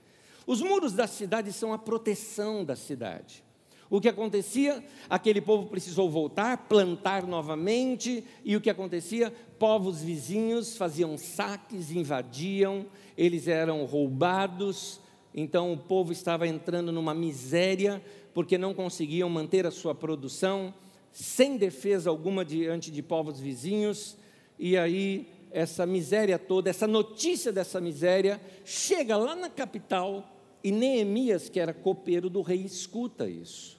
Os 0.47 0.61
muros 0.61 0.93
da 0.93 1.07
cidade 1.07 1.53
são 1.53 1.73
a 1.73 1.79
proteção 1.79 2.65
da 2.65 2.77
cidade. 2.77 3.43
O 3.91 4.01
que 4.01 4.09
acontecia? 4.09 4.83
Aquele 5.09 5.41
povo 5.41 5.69
precisou 5.69 6.11
voltar, 6.11 6.69
plantar 6.69 7.27
novamente, 7.27 8.25
e 8.45 8.57
o 8.57 8.61
que 8.61 8.71
acontecia? 8.71 9.33
Povos 9.59 10.03
vizinhos 10.03 10.77
faziam 10.77 11.17
saques, 11.17 11.91
invadiam, 11.91 12.87
eles 13.17 13.47
eram 13.47 13.85
roubados, 13.85 15.01
então 15.35 15.73
o 15.73 15.77
povo 15.77 16.13
estava 16.13 16.47
entrando 16.47 16.91
numa 16.91 17.15
miséria, 17.15 18.03
porque 18.33 18.59
não 18.59 18.75
conseguiam 18.75 19.29
manter 19.29 19.67
a 19.67 19.71
sua 19.71 19.95
produção, 19.95 20.75
sem 21.13 21.57
defesa 21.57 22.11
alguma 22.11 22.45
diante 22.45 22.91
de 22.91 23.03
povos 23.03 23.39
vizinhos, 23.39 24.17
e 24.59 24.77
aí 24.77 25.29
essa 25.53 25.87
miséria 25.87 26.37
toda, 26.37 26.69
essa 26.69 26.89
notícia 26.89 27.53
dessa 27.53 27.81
miséria, 27.81 28.41
chega 28.65 29.17
lá 29.17 29.37
na 29.37 29.49
capital 29.49 30.34
e 30.65 30.73
Neemias, 30.73 31.51
que 31.51 31.61
era 31.61 31.75
copeiro 31.75 32.31
do 32.31 32.41
rei, 32.41 32.63
escuta 32.63 33.29
isso. 33.29 33.79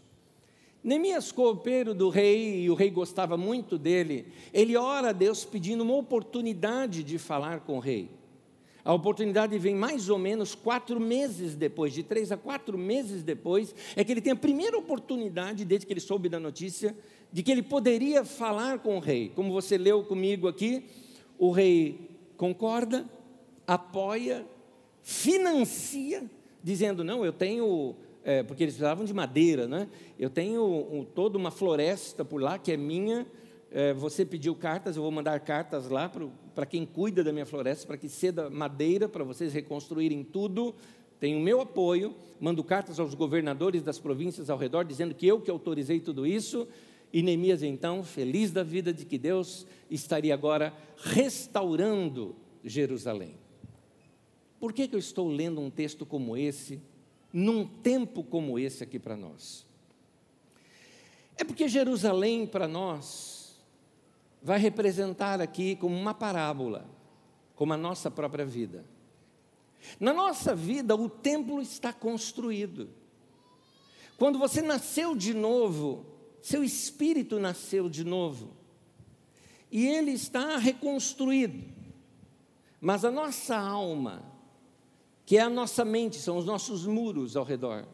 Neemias, 0.84 1.32
copeiro 1.32 1.96
do 1.96 2.10
rei, 2.10 2.62
e 2.62 2.70
o 2.70 2.76
rei 2.76 2.92
gostava 2.92 3.36
muito 3.36 3.76
dele, 3.76 4.28
ele 4.54 4.78
ora 4.78 5.10
a 5.10 5.12
Deus 5.12 5.44
pedindo 5.44 5.84
uma 5.84 5.96
oportunidade 5.96 7.04
de 7.04 7.18
falar 7.18 7.62
com 7.62 7.78
o 7.78 7.80
rei. 7.80 8.08
A 8.84 8.94
oportunidade 8.94 9.58
vem 9.58 9.74
mais 9.74 10.10
ou 10.10 10.20
menos 10.20 10.54
quatro 10.54 11.00
meses 11.00 11.56
depois, 11.56 11.92
de 11.92 12.04
três 12.04 12.32
a 12.32 12.38
quatro 12.38 12.78
meses 12.78 13.24
depois, 13.24 13.74
é 13.96 14.04
que 14.04 14.12
ele 14.12 14.22
tem 14.22 14.34
a 14.34 14.36
primeira 14.36 14.78
oportunidade, 14.78 15.66
desde 15.66 15.88
que 15.88 15.94
ele 15.94 16.00
soube 16.00 16.30
da 16.30 16.40
notícia, 16.40 16.96
de 17.34 17.42
que 17.42 17.52
ele 17.52 17.64
poderia 17.64 18.24
falar 18.24 18.78
com 18.78 18.98
o 18.98 19.00
rei. 19.00 19.32
Como 19.36 19.52
você 19.52 19.76
leu 19.76 20.04
comigo 20.04 20.48
aqui, 20.48 20.86
o 21.40 21.50
rei 21.50 22.12
concorda, 22.38 23.10
apoia, 23.66 24.46
financia 25.02 26.30
dizendo: 26.66 27.04
não, 27.04 27.24
eu 27.24 27.32
tenho. 27.32 27.96
É, 28.24 28.42
porque 28.42 28.64
eles 28.64 28.74
precisavam 28.74 29.06
de 29.06 29.14
madeira, 29.14 29.68
né? 29.68 29.88
Eu 30.18 30.32
tenho 30.32 30.64
um, 30.66 31.06
toda 31.06 31.38
uma 31.38 31.52
floresta 31.52 32.26
por 32.26 32.42
lá 32.42 32.58
que 32.58 32.72
é 32.72 32.78
minha. 32.78 33.28
É, 33.72 33.94
você 33.94 34.26
pediu 34.26 34.56
cartas, 34.56 34.96
eu 34.96 35.04
vou 35.04 35.12
mandar 35.12 35.40
cartas 35.42 35.90
lá 35.90 36.12
para 36.56 36.66
quem 36.66 36.86
cuida 36.86 37.24
da 37.24 37.32
minha 37.32 37.46
floresta, 37.46 37.86
para 37.86 37.98
que 37.98 38.10
ceda 38.10 38.50
madeira 38.50 39.08
para 39.08 39.24
vocês 39.24 39.54
reconstruírem 39.54 40.24
tudo. 40.24 40.74
Tenho 41.20 41.40
meu 41.40 41.62
apoio, 41.62 42.16
mando 42.40 42.64
cartas 42.64 43.00
aos 43.00 43.14
governadores 43.14 43.84
das 43.84 44.00
províncias 44.00 44.50
ao 44.50 44.58
redor, 44.58 44.86
dizendo 44.86 45.14
que 45.14 45.28
eu 45.28 45.40
que 45.40 45.52
autorizei 45.52 46.00
tudo 46.00 46.26
isso. 46.26 46.68
E 47.14 47.22
Neemias, 47.22 47.62
então, 47.62 48.04
feliz 48.04 48.52
da 48.52 48.64
vida 48.64 48.92
de 48.92 49.06
que 49.06 49.18
Deus 49.18 49.68
estaria 49.90 50.34
agora 50.34 50.74
restaurando 50.98 52.36
Jerusalém. 52.64 53.45
Por 54.60 54.74
que, 54.74 54.88
que 54.88 54.96
eu 54.96 55.00
estou 55.00 55.28
lendo 55.28 55.62
um 55.62 55.70
texto 55.70 56.06
como 56.06 56.36
esse, 56.38 56.82
num 57.32 57.66
tempo 57.66 58.24
como 58.24 58.58
esse 58.58 58.84
aqui 58.84 58.98
para 58.98 59.16
nós? 59.16 59.66
É 61.38 61.44
porque 61.44 61.68
Jerusalém, 61.68 62.48
para 62.48 62.68
nós, 62.68 63.60
vai 64.42 64.58
representar 64.60 65.42
aqui 65.42 65.76
como 65.76 65.96
uma 65.96 66.14
parábola, 66.14 66.90
como 67.56 67.74
a 67.74 67.78
nossa 67.78 68.10
própria 68.10 68.46
vida. 68.46 68.86
Na 70.00 70.14
nossa 70.14 70.56
vida, 70.56 70.96
o 70.96 71.10
templo 71.10 71.62
está 71.62 71.92
construído. 71.92 72.90
Quando 74.18 74.40
você 74.40 74.62
nasceu 74.62 75.16
de 75.16 75.34
novo, 75.34 76.06
seu 76.42 76.64
espírito 76.64 77.40
nasceu 77.40 77.90
de 77.90 78.04
novo. 78.04 78.56
E 79.72 79.86
ele 79.86 80.12
está 80.12 80.58
reconstruído. 80.58 81.64
Mas 82.80 83.04
a 83.04 83.12
nossa 83.12 83.58
alma, 83.58 84.24
que 85.26 85.38
é 85.38 85.42
a 85.42 85.50
nossa 85.50 85.84
mente, 85.84 86.18
são 86.18 86.38
os 86.38 86.46
nossos 86.46 86.86
muros 86.86 87.36
ao 87.36 87.44
redor. 87.44 87.86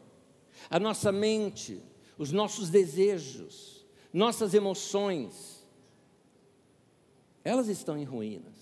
A 0.68 0.78
nossa 0.78 1.10
mente, 1.10 1.82
os 2.18 2.30
nossos 2.30 2.68
desejos, 2.68 3.86
nossas 4.12 4.52
emoções, 4.52 5.66
elas 7.42 7.68
estão 7.68 7.96
em 7.96 8.04
ruínas. 8.04 8.52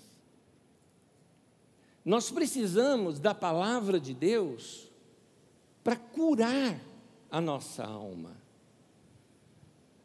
Nós 2.04 2.30
precisamos 2.30 3.18
da 3.18 3.34
palavra 3.34 4.00
de 4.00 4.14
Deus 4.14 4.90
para 5.82 5.96
curar 5.96 6.80
a 7.30 7.40
nossa 7.40 7.84
alma. 7.84 8.36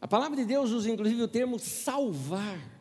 A 0.02 0.08
palavra 0.08 0.36
de 0.36 0.46
Deus 0.46 0.72
usa 0.72 0.90
inclusive 0.90 1.22
o 1.22 1.28
termo 1.28 1.58
salvar. 1.58 2.75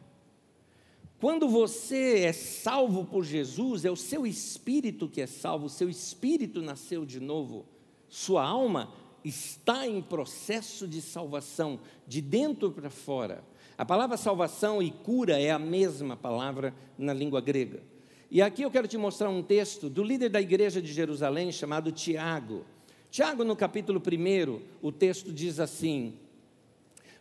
Quando 1.20 1.48
você 1.48 2.20
é 2.20 2.32
salvo 2.32 3.04
por 3.04 3.24
Jesus, 3.24 3.84
é 3.84 3.90
o 3.90 3.96
seu 3.96 4.26
espírito 4.26 5.08
que 5.08 5.20
é 5.20 5.26
salvo, 5.26 5.66
o 5.66 5.70
seu 5.70 5.88
espírito 5.88 6.60
nasceu 6.60 7.04
de 7.04 7.20
novo, 7.20 7.64
sua 8.08 8.44
alma 8.44 8.92
está 9.24 9.86
em 9.86 10.02
processo 10.02 10.86
de 10.86 11.00
salvação, 11.00 11.80
de 12.06 12.20
dentro 12.20 12.70
para 12.70 12.90
fora. 12.90 13.42
A 13.76 13.84
palavra 13.84 14.16
salvação 14.16 14.82
e 14.82 14.90
cura 14.90 15.40
é 15.40 15.50
a 15.50 15.58
mesma 15.58 16.16
palavra 16.16 16.74
na 16.98 17.12
língua 17.12 17.40
grega. 17.40 17.82
E 18.30 18.42
aqui 18.42 18.62
eu 18.62 18.70
quero 18.70 18.86
te 18.86 18.98
mostrar 18.98 19.30
um 19.30 19.42
texto 19.42 19.88
do 19.88 20.02
líder 20.02 20.28
da 20.28 20.40
igreja 20.40 20.80
de 20.80 20.92
Jerusalém 20.92 21.50
chamado 21.50 21.90
Tiago. 21.90 22.64
Tiago, 23.10 23.44
no 23.44 23.56
capítulo 23.56 24.00
1, 24.00 24.60
o 24.82 24.92
texto 24.92 25.32
diz 25.32 25.58
assim: 25.58 26.14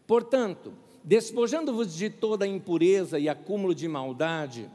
Portanto, 0.05 0.73
despojando-vos 1.03 1.93
de 1.93 2.09
toda 2.09 2.47
impureza 2.47 3.19
e 3.19 3.27
acúmulo 3.27 3.75
de 3.75 3.87
maldade, 3.87 4.69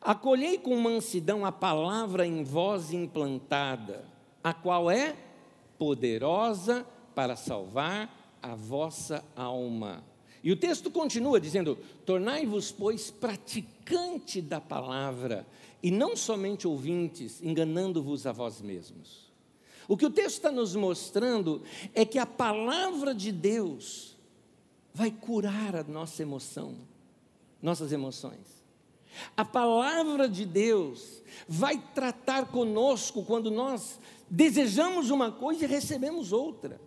acolhei 0.00 0.58
com 0.58 0.76
mansidão 0.76 1.44
a 1.44 1.52
palavra 1.52 2.26
em 2.26 2.44
vós 2.44 2.92
implantada, 2.92 4.04
a 4.44 4.52
qual 4.52 4.90
é 4.90 5.16
poderosa 5.78 6.86
para 7.14 7.34
salvar 7.34 8.38
a 8.42 8.54
vossa 8.54 9.24
alma. 9.34 10.04
E 10.42 10.52
o 10.52 10.56
texto 10.56 10.90
continua 10.90 11.40
dizendo: 11.40 11.78
Tornai-vos, 12.04 12.70
pois, 12.70 13.10
praticante 13.10 14.40
da 14.40 14.60
palavra, 14.60 15.46
e 15.82 15.90
não 15.90 16.16
somente 16.16 16.68
ouvintes, 16.68 17.42
enganando-vos 17.42 18.26
a 18.26 18.32
vós 18.32 18.60
mesmos. 18.60 19.28
O 19.88 19.96
que 19.96 20.04
o 20.04 20.10
texto 20.10 20.36
está 20.36 20.52
nos 20.52 20.76
mostrando 20.76 21.62
é 21.94 22.04
que 22.04 22.18
a 22.18 22.26
palavra 22.26 23.14
de 23.14 23.32
Deus 23.32 24.17
vai 24.98 25.12
curar 25.12 25.76
a 25.76 25.84
nossa 25.84 26.22
emoção, 26.22 26.74
nossas 27.62 27.92
emoções. 27.92 28.64
A 29.36 29.44
palavra 29.44 30.28
de 30.28 30.44
Deus 30.44 31.22
vai 31.46 31.78
tratar 31.94 32.46
conosco 32.46 33.24
quando 33.24 33.48
nós 33.48 34.00
desejamos 34.28 35.10
uma 35.10 35.30
coisa 35.30 35.64
e 35.64 35.68
recebemos 35.68 36.32
outra. 36.32 36.80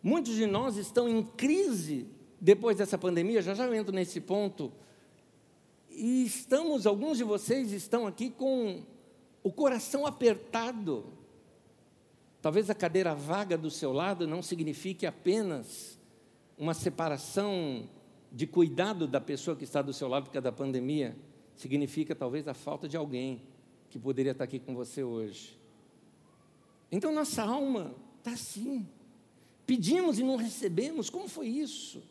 Muitos 0.00 0.36
de 0.36 0.46
nós 0.46 0.76
estão 0.76 1.08
em 1.08 1.24
crise 1.24 2.06
depois 2.40 2.76
dessa 2.76 2.96
pandemia, 2.96 3.42
já 3.42 3.52
já 3.52 3.66
eu 3.66 3.74
entro 3.74 3.92
nesse 3.92 4.20
ponto. 4.20 4.72
E 5.90 6.24
estamos, 6.24 6.86
alguns 6.86 7.18
de 7.18 7.24
vocês 7.24 7.72
estão 7.72 8.06
aqui 8.06 8.30
com 8.30 8.84
o 9.42 9.50
coração 9.50 10.06
apertado. 10.06 11.04
Talvez 12.40 12.70
a 12.70 12.76
cadeira 12.76 13.12
vaga 13.12 13.58
do 13.58 13.72
seu 13.72 13.92
lado 13.92 14.24
não 14.24 14.40
signifique 14.40 15.04
apenas 15.04 15.99
uma 16.60 16.74
separação 16.74 17.88
de 18.30 18.46
cuidado 18.46 19.06
da 19.06 19.18
pessoa 19.18 19.56
que 19.56 19.64
está 19.64 19.80
do 19.80 19.94
seu 19.94 20.06
lado 20.06 20.24
por 20.24 20.32
causa 20.32 20.42
da 20.42 20.52
pandemia, 20.52 21.16
significa 21.56 22.14
talvez 22.14 22.46
a 22.46 22.52
falta 22.52 22.86
de 22.86 22.98
alguém 22.98 23.42
que 23.88 23.98
poderia 23.98 24.32
estar 24.32 24.44
aqui 24.44 24.58
com 24.58 24.74
você 24.74 25.02
hoje. 25.02 25.58
Então 26.92 27.12
nossa 27.12 27.42
alma 27.42 27.94
está 28.18 28.32
assim. 28.32 28.86
Pedimos 29.66 30.18
e 30.18 30.22
não 30.22 30.36
recebemos, 30.36 31.08
como 31.08 31.28
foi 31.28 31.48
isso? 31.48 32.02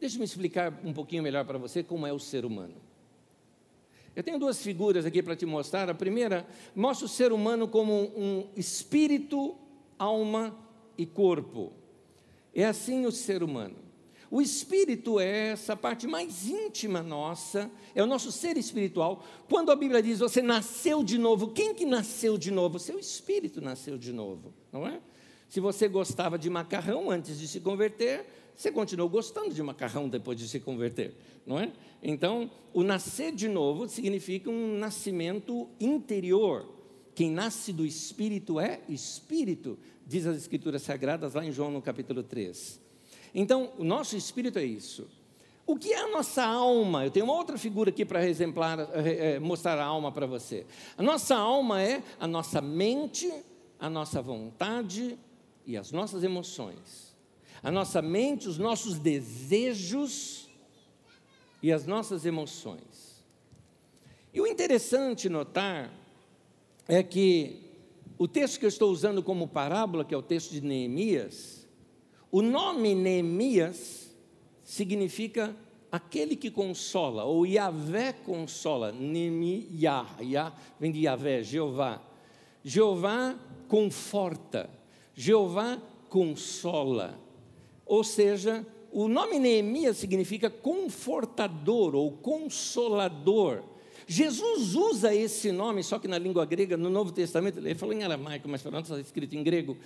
Deixa-me 0.00 0.24
explicar 0.24 0.80
um 0.84 0.92
pouquinho 0.92 1.22
melhor 1.22 1.44
para 1.44 1.56
você 1.56 1.84
como 1.84 2.04
é 2.04 2.12
o 2.12 2.18
ser 2.18 2.44
humano. 2.44 2.74
Eu 4.14 4.24
tenho 4.24 4.40
duas 4.40 4.60
figuras 4.60 5.06
aqui 5.06 5.22
para 5.22 5.36
te 5.36 5.46
mostrar. 5.46 5.88
A 5.88 5.94
primeira 5.94 6.46
mostra 6.74 7.06
o 7.06 7.08
ser 7.08 7.32
humano 7.32 7.68
como 7.68 8.10
um 8.16 8.48
espírito, 8.56 9.56
alma 9.98 10.56
e 10.98 11.06
corpo. 11.06 11.72
É 12.56 12.64
assim 12.64 13.04
o 13.04 13.12
ser 13.12 13.42
humano. 13.42 13.76
O 14.30 14.40
espírito 14.40 15.20
é 15.20 15.50
essa 15.50 15.76
parte 15.76 16.06
mais 16.06 16.48
íntima 16.48 17.02
nossa, 17.02 17.70
é 17.94 18.02
o 18.02 18.06
nosso 18.06 18.32
ser 18.32 18.56
espiritual. 18.56 19.22
Quando 19.48 19.70
a 19.70 19.76
Bíblia 19.76 20.02
diz 20.02 20.18
você 20.18 20.40
nasceu 20.40 21.04
de 21.04 21.18
novo, 21.18 21.48
quem 21.48 21.74
que 21.74 21.84
nasceu 21.84 22.38
de 22.38 22.50
novo? 22.50 22.78
Seu 22.78 22.98
espírito 22.98 23.60
nasceu 23.60 23.98
de 23.98 24.10
novo, 24.10 24.54
não 24.72 24.86
é? 24.86 25.00
Se 25.50 25.60
você 25.60 25.86
gostava 25.86 26.38
de 26.38 26.48
macarrão 26.48 27.10
antes 27.10 27.38
de 27.38 27.46
se 27.46 27.60
converter, 27.60 28.26
você 28.56 28.72
continuou 28.72 29.08
gostando 29.08 29.54
de 29.54 29.62
macarrão 29.62 30.08
depois 30.08 30.38
de 30.38 30.48
se 30.48 30.58
converter, 30.58 31.14
não 31.46 31.60
é? 31.60 31.70
Então, 32.02 32.50
o 32.72 32.82
nascer 32.82 33.32
de 33.32 33.48
novo 33.48 33.86
significa 33.86 34.50
um 34.50 34.78
nascimento 34.78 35.68
interior. 35.78 36.66
Quem 37.14 37.30
nasce 37.30 37.72
do 37.72 37.86
espírito 37.86 38.58
é 38.58 38.80
espírito, 38.88 39.78
diz 40.06 40.26
as 40.26 40.36
escrituras 40.36 40.82
sagradas 40.82 41.34
lá 41.34 41.44
em 41.44 41.50
João 41.50 41.70
no 41.70 41.82
capítulo 41.82 42.22
3. 42.22 42.80
Então, 43.34 43.72
o 43.76 43.84
nosso 43.84 44.16
espírito 44.16 44.58
é 44.58 44.64
isso. 44.64 45.08
O 45.66 45.76
que 45.76 45.92
é 45.92 46.00
a 46.00 46.08
nossa 46.08 46.44
alma? 46.44 47.04
Eu 47.04 47.10
tenho 47.10 47.26
uma 47.26 47.34
outra 47.34 47.58
figura 47.58 47.90
aqui 47.90 48.04
para 48.04 48.26
exemplar, 48.26 48.78
é, 48.94 49.40
mostrar 49.40 49.78
a 49.80 49.84
alma 49.84 50.12
para 50.12 50.24
você. 50.24 50.64
A 50.96 51.02
nossa 51.02 51.34
alma 51.34 51.82
é 51.82 52.02
a 52.20 52.26
nossa 52.26 52.60
mente, 52.60 53.30
a 53.78 53.90
nossa 53.90 54.22
vontade 54.22 55.18
e 55.66 55.76
as 55.76 55.90
nossas 55.90 56.22
emoções. 56.22 57.16
A 57.62 57.70
nossa 57.70 58.00
mente, 58.00 58.48
os 58.48 58.58
nossos 58.58 59.00
desejos 59.00 60.48
e 61.60 61.72
as 61.72 61.84
nossas 61.84 62.24
emoções. 62.24 63.24
E 64.32 64.40
o 64.40 64.46
interessante 64.46 65.28
notar 65.28 65.90
é 66.86 67.02
que 67.02 67.65
o 68.18 68.26
texto 68.26 68.58
que 68.58 68.64
eu 68.64 68.68
estou 68.68 68.90
usando 68.90 69.22
como 69.22 69.48
parábola, 69.48 70.04
que 70.04 70.14
é 70.14 70.16
o 70.16 70.22
texto 70.22 70.52
de 70.52 70.60
Neemias, 70.60 71.66
o 72.30 72.42
nome 72.42 72.94
Neemias 72.94 74.14
significa 74.64 75.54
aquele 75.90 76.36
que 76.36 76.50
consola, 76.50 77.24
ou 77.24 77.46
Yahvé 77.46 78.12
consola, 78.12 78.92
Neemiah, 78.92 80.06
Yah 80.20 80.52
vem 80.78 80.90
de 80.90 81.00
Yahvé, 81.00 81.42
Jeová. 81.42 82.02
Jeová 82.64 83.38
conforta, 83.68 84.68
Jeová 85.14 85.80
consola. 86.08 87.18
Ou 87.84 88.02
seja, 88.02 88.66
o 88.90 89.08
nome 89.08 89.38
Neemias 89.38 89.98
significa 89.98 90.50
confortador 90.50 91.94
ou 91.94 92.10
consolador. 92.12 93.62
Jesus 94.06 94.74
usa 94.74 95.14
esse 95.14 95.50
nome, 95.50 95.82
só 95.82 95.98
que 95.98 96.06
na 96.06 96.18
língua 96.18 96.44
grega, 96.44 96.76
no 96.76 96.88
Novo 96.88 97.10
Testamento, 97.10 97.58
ele 97.58 97.74
falou 97.74 97.92
em 97.92 98.04
aramaico, 98.04 98.48
mas 98.48 98.62
não 98.62 98.78
está 98.78 99.00
escrito 99.00 99.34
em 99.34 99.42
grego 99.42 99.76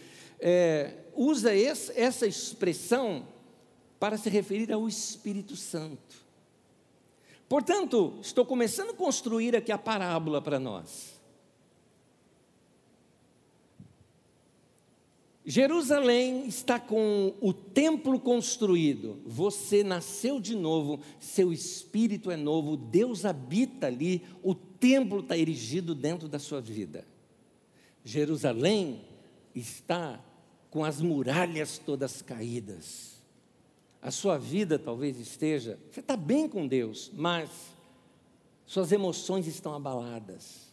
é, 0.40 0.94
usa 1.14 1.54
esse, 1.54 1.92
essa 1.98 2.26
expressão 2.26 3.26
para 3.98 4.16
se 4.16 4.30
referir 4.30 4.72
ao 4.72 4.88
Espírito 4.88 5.54
Santo. 5.54 6.16
Portanto, 7.48 8.18
estou 8.22 8.46
começando 8.46 8.90
a 8.90 8.94
construir 8.94 9.54
aqui 9.54 9.70
a 9.70 9.78
parábola 9.78 10.40
para 10.40 10.58
nós. 10.58 11.19
Jerusalém 15.44 16.46
está 16.46 16.78
com 16.78 17.34
o 17.40 17.52
templo 17.52 18.20
construído, 18.20 19.18
você 19.24 19.82
nasceu 19.82 20.38
de 20.38 20.54
novo, 20.54 21.00
seu 21.18 21.52
espírito 21.52 22.30
é 22.30 22.36
novo, 22.36 22.76
Deus 22.76 23.24
habita 23.24 23.86
ali, 23.86 24.22
o 24.42 24.54
templo 24.54 25.20
está 25.20 25.36
erigido 25.36 25.94
dentro 25.94 26.28
da 26.28 26.38
sua 26.38 26.60
vida. 26.60 27.06
Jerusalém 28.04 29.02
está 29.54 30.22
com 30.70 30.84
as 30.84 31.00
muralhas 31.00 31.78
todas 31.78 32.20
caídas. 32.22 33.20
A 34.02 34.10
sua 34.10 34.38
vida 34.38 34.78
talvez 34.78 35.18
esteja, 35.18 35.78
você 35.90 36.00
está 36.00 36.16
bem 36.16 36.48
com 36.48 36.66
Deus, 36.66 37.10
mas 37.14 37.50
suas 38.66 38.92
emoções 38.92 39.46
estão 39.46 39.74
abaladas, 39.74 40.70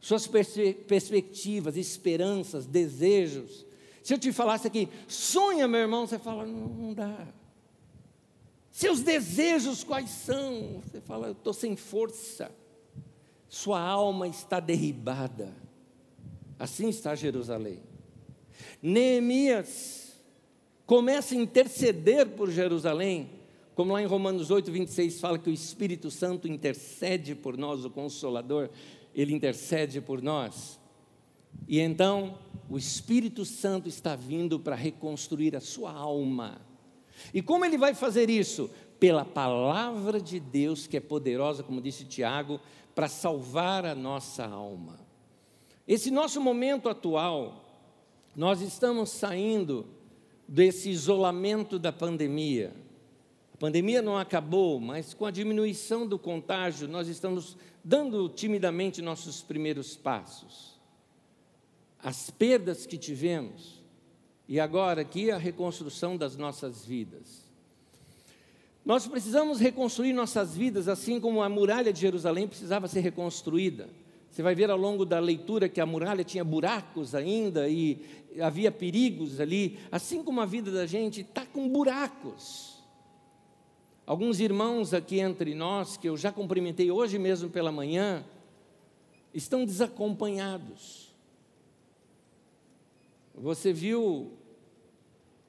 suas 0.00 0.26
perspe 0.26 0.74
perspectivas, 0.74 1.76
esperanças, 1.76 2.66
desejos. 2.66 3.67
Se 4.08 4.14
eu 4.14 4.18
te 4.18 4.32
falasse 4.32 4.66
aqui, 4.66 4.88
sonha, 5.06 5.68
meu 5.68 5.80
irmão, 5.80 6.06
você 6.06 6.18
fala, 6.18 6.46
não, 6.46 6.66
não 6.66 6.94
dá. 6.94 7.28
Seus 8.70 9.02
desejos 9.02 9.84
quais 9.84 10.08
são? 10.08 10.80
Você 10.82 10.98
fala, 10.98 11.26
eu 11.26 11.32
estou 11.32 11.52
sem 11.52 11.76
força. 11.76 12.50
Sua 13.50 13.78
alma 13.78 14.26
está 14.26 14.60
derribada. 14.60 15.54
Assim 16.58 16.88
está 16.88 17.14
Jerusalém. 17.14 17.82
Neemias 18.80 20.14
começa 20.86 21.34
a 21.34 21.38
interceder 21.38 22.28
por 22.28 22.50
Jerusalém, 22.50 23.28
como 23.74 23.92
lá 23.92 24.00
em 24.00 24.06
Romanos 24.06 24.50
8, 24.50 24.72
26 24.72 25.20
fala 25.20 25.38
que 25.38 25.50
o 25.50 25.52
Espírito 25.52 26.10
Santo 26.10 26.48
intercede 26.48 27.34
por 27.34 27.58
nós, 27.58 27.84
o 27.84 27.90
Consolador, 27.90 28.70
ele 29.14 29.34
intercede 29.34 30.00
por 30.00 30.22
nós. 30.22 30.80
E 31.66 31.80
então, 31.80 32.38
o 32.68 32.76
Espírito 32.76 33.44
Santo 33.44 33.88
está 33.88 34.14
vindo 34.14 34.60
para 34.60 34.76
reconstruir 34.76 35.56
a 35.56 35.60
sua 35.60 35.92
alma. 35.92 36.60
E 37.32 37.42
como 37.42 37.64
ele 37.64 37.78
vai 37.78 37.94
fazer 37.94 38.30
isso? 38.30 38.70
Pela 39.00 39.24
palavra 39.24 40.20
de 40.20 40.38
Deus, 40.38 40.86
que 40.86 40.96
é 40.96 41.00
poderosa, 41.00 41.62
como 41.62 41.80
disse 41.80 42.04
Tiago, 42.04 42.60
para 42.94 43.08
salvar 43.08 43.84
a 43.84 43.94
nossa 43.94 44.46
alma. 44.46 44.98
Esse 45.86 46.10
nosso 46.10 46.40
momento 46.40 46.88
atual, 46.88 47.64
nós 48.36 48.60
estamos 48.60 49.10
saindo 49.10 49.86
desse 50.46 50.90
isolamento 50.90 51.78
da 51.78 51.92
pandemia. 51.92 52.74
A 53.54 53.56
pandemia 53.56 54.02
não 54.02 54.16
acabou, 54.16 54.78
mas 54.78 55.14
com 55.14 55.24
a 55.24 55.30
diminuição 55.30 56.06
do 56.06 56.18
contágio, 56.18 56.86
nós 56.86 57.08
estamos 57.08 57.56
dando 57.82 58.28
timidamente 58.28 59.00
nossos 59.00 59.42
primeiros 59.42 59.96
passos. 59.96 60.67
As 62.02 62.30
perdas 62.30 62.86
que 62.86 62.96
tivemos, 62.96 63.82
e 64.48 64.58
agora 64.58 65.02
aqui 65.02 65.30
a 65.30 65.36
reconstrução 65.36 66.16
das 66.16 66.36
nossas 66.36 66.84
vidas. 66.84 67.48
Nós 68.84 69.06
precisamos 69.06 69.60
reconstruir 69.60 70.14
nossas 70.14 70.56
vidas 70.56 70.88
assim 70.88 71.20
como 71.20 71.42
a 71.42 71.48
muralha 71.48 71.92
de 71.92 72.00
Jerusalém 72.00 72.48
precisava 72.48 72.88
ser 72.88 73.00
reconstruída. 73.00 73.88
Você 74.30 74.42
vai 74.42 74.54
ver 74.54 74.70
ao 74.70 74.78
longo 74.78 75.04
da 75.04 75.18
leitura 75.18 75.68
que 75.68 75.80
a 75.80 75.86
muralha 75.86 76.24
tinha 76.24 76.44
buracos 76.44 77.14
ainda 77.14 77.68
e 77.68 78.00
havia 78.40 78.70
perigos 78.70 79.40
ali, 79.40 79.78
assim 79.90 80.22
como 80.22 80.40
a 80.40 80.46
vida 80.46 80.70
da 80.70 80.86
gente 80.86 81.20
está 81.22 81.44
com 81.44 81.68
buracos. 81.68 82.78
Alguns 84.06 84.40
irmãos 84.40 84.94
aqui 84.94 85.20
entre 85.20 85.54
nós, 85.54 85.98
que 85.98 86.08
eu 86.08 86.16
já 86.16 86.32
cumprimentei 86.32 86.90
hoje 86.90 87.18
mesmo 87.18 87.50
pela 87.50 87.70
manhã, 87.70 88.24
estão 89.34 89.66
desacompanhados. 89.66 91.07
Você 93.40 93.72
viu 93.72 94.32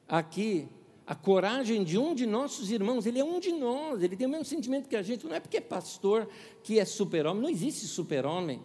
aqui 0.07 0.67
a 1.05 1.15
coragem 1.15 1.83
de 1.83 1.97
um 1.97 2.13
de 2.13 2.25
nossos 2.25 2.69
irmãos, 2.71 3.05
ele 3.05 3.19
é 3.19 3.23
um 3.23 3.39
de 3.39 3.51
nós, 3.51 4.03
ele 4.03 4.15
tem 4.15 4.27
o 4.27 4.29
mesmo 4.29 4.45
sentimento 4.45 4.87
que 4.87 4.95
a 4.95 5.01
gente, 5.01 5.25
não 5.25 5.35
é 5.35 5.39
porque 5.39 5.57
é 5.57 5.61
pastor 5.61 6.29
que 6.63 6.79
é 6.79 6.85
super-homem, 6.85 7.41
não 7.41 7.49
existe 7.49 7.87
super-homem. 7.87 8.63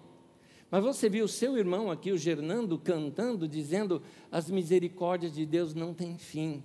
Mas 0.70 0.82
você 0.82 1.08
viu 1.08 1.24
o 1.24 1.28
seu 1.28 1.56
irmão 1.56 1.90
aqui, 1.90 2.12
o 2.12 2.18
Gernando, 2.18 2.78
cantando, 2.78 3.46
dizendo: 3.48 4.02
as 4.30 4.50
misericórdias 4.50 5.32
de 5.32 5.46
Deus 5.46 5.74
não 5.74 5.94
têm 5.94 6.18
fim. 6.18 6.62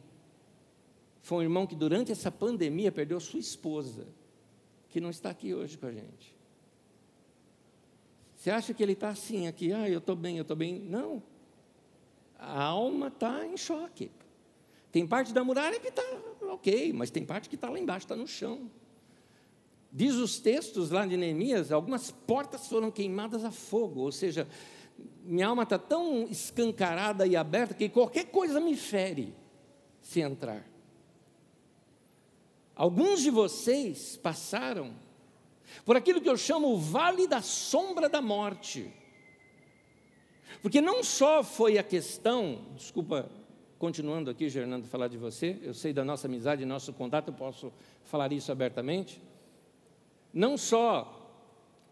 Foi 1.21 1.37
um 1.37 1.41
irmão 1.43 1.67
que 1.67 1.75
durante 1.75 2.11
essa 2.11 2.31
pandemia 2.31 2.91
perdeu 2.91 3.19
sua 3.19 3.39
esposa, 3.39 4.07
que 4.89 4.99
não 4.99 5.11
está 5.11 5.29
aqui 5.29 5.53
hoje 5.53 5.77
com 5.77 5.85
a 5.85 5.91
gente. 5.91 6.35
Você 8.35 8.49
acha 8.49 8.73
que 8.73 8.81
ele 8.81 8.93
está 8.93 9.09
assim 9.09 9.47
aqui, 9.47 9.71
ah, 9.71 9.87
eu 9.89 9.99
estou 9.99 10.15
bem, 10.15 10.37
eu 10.37 10.41
estou 10.41 10.57
bem? 10.57 10.79
Não. 10.79 11.21
A 12.39 12.63
alma 12.63 13.09
está 13.09 13.45
em 13.45 13.57
choque. 13.57 14.09
Tem 14.91 15.05
parte 15.05 15.33
da 15.33 15.43
muralha 15.43 15.79
que 15.79 15.89
está 15.89 16.03
ok, 16.51 16.93
mas 16.93 17.11
tem 17.11 17.23
parte 17.25 17.49
que 17.49 17.55
está 17.55 17.69
lá 17.69 17.77
embaixo, 17.77 18.05
está 18.05 18.15
no 18.15 18.25
chão. 18.25 18.71
Diz 19.91 20.15
os 20.15 20.39
textos 20.39 20.89
lá 20.89 21.05
de 21.05 21.17
Neemias, 21.17 21.71
algumas 21.71 22.11
portas 22.11 22.67
foram 22.67 22.89
queimadas 22.89 23.43
a 23.43 23.51
fogo, 23.51 24.01
ou 24.01 24.11
seja, 24.11 24.47
minha 25.23 25.47
alma 25.47 25.63
está 25.63 25.77
tão 25.77 26.23
escancarada 26.29 27.27
e 27.27 27.35
aberta 27.35 27.73
que 27.73 27.89
qualquer 27.89 28.25
coisa 28.25 28.59
me 28.59 28.75
fere 28.75 29.33
se 30.01 30.21
entrar. 30.21 30.65
Alguns 32.75 33.21
de 33.21 33.29
vocês 33.29 34.15
passaram 34.15 34.93
por 35.83 35.97
aquilo 35.97 36.21
que 36.21 36.29
eu 36.29 36.37
chamo 36.37 36.69
o 36.69 36.77
vale 36.77 37.27
da 37.27 37.41
sombra 37.41 38.07
da 38.07 38.21
morte. 38.21 38.91
Porque 40.61 40.81
não 40.81 41.03
só 41.03 41.43
foi 41.43 41.77
a 41.77 41.83
questão, 41.83 42.59
desculpa 42.75 43.29
continuando 43.77 44.29
aqui, 44.29 44.49
Fernando, 44.49 44.85
falar 44.87 45.07
de 45.07 45.17
você, 45.17 45.57
eu 45.61 45.73
sei 45.73 45.93
da 45.93 46.03
nossa 46.03 46.27
amizade, 46.27 46.65
nosso 46.65 46.91
contato, 46.91 47.29
eu 47.29 47.33
posso 47.33 47.71
falar 48.03 48.33
isso 48.33 48.51
abertamente. 48.51 49.21
Não 50.33 50.57
só 50.57 51.15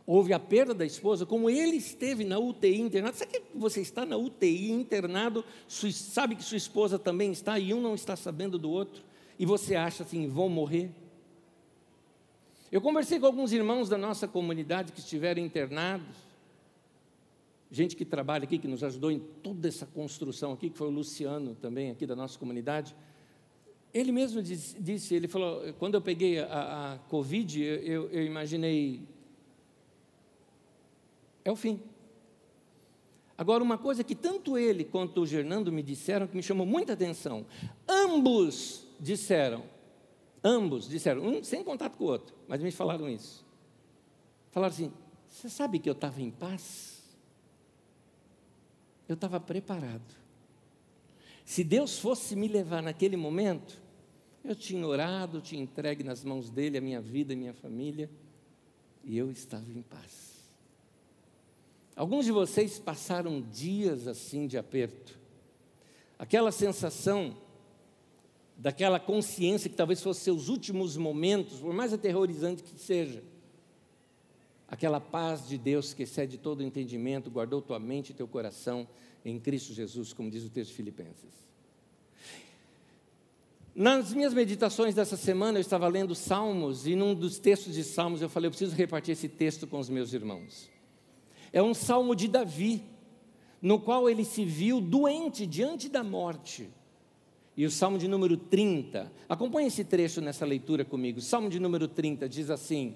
houve 0.06 0.32
a 0.32 0.40
perda 0.40 0.74
da 0.74 0.86
esposa, 0.86 1.26
como 1.26 1.50
ele 1.50 1.78
esteve 1.78 2.24
na 2.24 2.40
UTI 2.40 2.80
internado. 2.80 3.18
Sabe 3.18 3.32
que 3.32 3.42
você 3.54 3.82
está 3.82 4.06
na 4.06 4.16
UTI 4.16 4.72
internado, 4.72 5.44
sabe 5.68 6.36
que 6.36 6.44
sua 6.44 6.58
esposa 6.58 6.98
também 7.00 7.32
está 7.32 7.60
e 7.60 7.74
um 7.74 7.82
não 7.82 7.94
está 7.94 8.16
sabendo 8.16 8.58
do 8.58 8.70
outro, 8.70 9.04
e 9.38 9.46
você 9.46 9.76
acha 9.76 10.04
assim, 10.04 10.28
vão 10.28 10.50
morrer? 10.50 10.90
Eu 12.72 12.82
conversei 12.82 13.20
com 13.20 13.26
alguns 13.26 13.54
irmãos 13.54 13.88
da 13.88 13.98
nossa 13.98 14.28
comunidade 14.28 14.92
que 14.92 15.00
estiveram 15.00 15.42
internados, 15.42 16.27
gente 17.70 17.96
que 17.96 18.06
trabalha 18.06 18.44
aqui, 18.44 18.58
que 18.58 18.68
nos 18.68 18.84
ajudou 18.84 19.12
em 19.12 19.20
toda 19.20 19.68
essa 19.68 19.86
construção 19.86 20.54
aqui, 20.54 20.70
que 20.70 20.78
foi 20.78 20.88
o 20.88 20.92
Luciano 20.92 21.56
também, 21.56 21.92
aqui 21.92 22.06
da 22.06 22.16
nossa 22.16 22.38
comunidade. 22.38 22.96
Ele 23.94 24.12
mesmo 24.12 24.42
disse, 24.42 25.16
ele 25.16 25.28
falou, 25.28 25.74
quando 25.80 25.96
eu 25.96 26.02
peguei 26.02 26.40
a, 26.40 26.94
a 26.94 26.98
Covid, 27.10 27.62
eu, 27.62 28.10
eu 28.10 28.26
imaginei, 28.26 29.02
é 31.44 31.52
o 31.52 31.56
fim. 31.56 31.80
Agora, 33.38 33.64
uma 33.64 33.78
coisa 33.78 34.04
que 34.04 34.16
tanto 34.16 34.58
ele 34.58 34.84
quanto 34.84 35.22
o 35.22 35.28
Fernando 35.28 35.72
me 35.72 35.84
disseram, 35.84 36.26
que 36.28 36.36
me 36.36 36.42
chamou 36.42 36.66
muita 36.66 36.94
atenção, 36.94 37.46
ambos 37.88 38.88
disseram, 39.00 39.64
ambos 40.44 40.90
disseram, 40.90 41.24
um 41.24 41.44
sem 41.44 41.64
contato 41.64 41.98
com 41.98 42.06
o 42.06 42.08
outro, 42.08 42.36
mas 42.48 42.62
me 42.62 42.72
falaram 42.72 43.08
isso. 43.08 43.46
Falaram 44.52 44.74
assim: 44.74 44.92
Você 45.30 45.50
sabe 45.50 45.78
que 45.78 45.88
eu 45.88 45.94
estava 45.94 46.20
em 46.20 46.32
paz? 46.32 46.97
Eu 49.08 49.16
estava 49.16 49.40
preparado. 49.40 50.16
Se 51.46 51.64
Deus 51.64 51.98
fosse 51.98 52.36
me 52.36 52.48
levar 52.48 52.84
naquele 52.84 53.16
momento, 53.16 53.82
eu 54.44 54.56
tinha 54.56 54.86
orado, 54.86 55.42
tinha 55.42 55.62
entregue 55.62 56.04
nas 56.04 56.24
mãos 56.24 56.50
dele 56.50 56.78
a 56.78 56.82
minha 56.82 57.02
vida 57.02 57.34
e 57.34 57.36
minha 57.36 57.54
família, 57.54 58.10
e 59.04 59.18
eu 59.18 59.32
estava 59.32 59.72
em 59.72 59.82
paz. 59.82 60.38
Alguns 61.96 62.26
de 62.26 62.32
vocês 62.32 62.78
passaram 62.78 63.42
dias 63.42 64.08
assim 64.08 64.46
de 64.46 64.58
aperto, 64.58 65.18
aquela 66.20 66.52
sensação, 66.52 67.36
daquela 68.58 69.00
consciência 69.00 69.70
que 69.70 69.76
talvez 69.76 70.02
fossem 70.02 70.26
seus 70.26 70.50
últimos 70.50 70.98
momentos, 70.98 71.60
por 71.60 71.74
mais 71.74 71.94
aterrorizante 71.94 72.64
que 72.64 72.80
seja, 72.80 73.24
Aquela 74.68 75.00
paz 75.00 75.48
de 75.48 75.58
Deus 75.58 75.94
que 75.94 76.04
excede 76.04 76.38
todo 76.38 76.62
entendimento, 76.62 77.32
guardou 77.32 77.62
tua 77.62 77.80
mente 77.80 78.10
e 78.10 78.14
teu 78.14 78.28
coração 78.28 78.88
em 79.24 79.40
Cristo 79.40 79.74
Jesus, 79.74 80.12
como 80.12 80.30
diz 80.30 80.44
o 80.44 80.50
texto 80.50 80.72
de 80.72 80.76
Filipenses. 80.76 81.48
Nas 83.74 84.12
minhas 84.12 84.34
meditações 84.34 84.96
dessa 84.96 85.16
semana, 85.16 85.60
eu 85.60 85.62
estava 85.62 85.88
lendo 85.88 86.16
Salmos, 86.16 86.88
e 86.88 86.96
num 86.96 87.14
dos 87.14 87.38
textos 87.38 87.76
de 87.76 87.84
Salmos 87.84 88.22
eu 88.22 88.28
falei: 88.28 88.48
eu 88.48 88.52
preciso 88.52 88.76
repartir 88.76 89.12
esse 89.12 89.30
texto 89.30 89.68
com 89.68 89.78
os 89.78 89.88
meus 89.88 90.14
irmãos. 90.14 90.68
É 91.54 91.62
um 91.62 91.74
salmo 91.74 92.16
de 92.16 92.28
Davi, 92.28 92.84
no 93.62 93.80
qual 93.80 94.10
ele 94.10 94.26
se 94.26 94.44
viu 94.44 94.82
doente 94.82 95.46
diante 95.46 95.88
da 95.88 96.04
morte. 96.04 96.70
E 97.56 97.66
o 97.66 97.72
salmo 97.72 97.98
de 97.98 98.08
número 98.08 98.36
30, 98.36 99.12
acompanhe 99.30 99.68
esse 99.68 99.84
trecho 99.84 100.22
nessa 100.22 100.46
leitura 100.46 100.84
comigo. 100.84 101.20
O 101.20 101.22
salmo 101.22 101.50
de 101.50 101.60
número 101.60 101.88
30 101.88 102.28
diz 102.28 102.50
assim: 102.50 102.96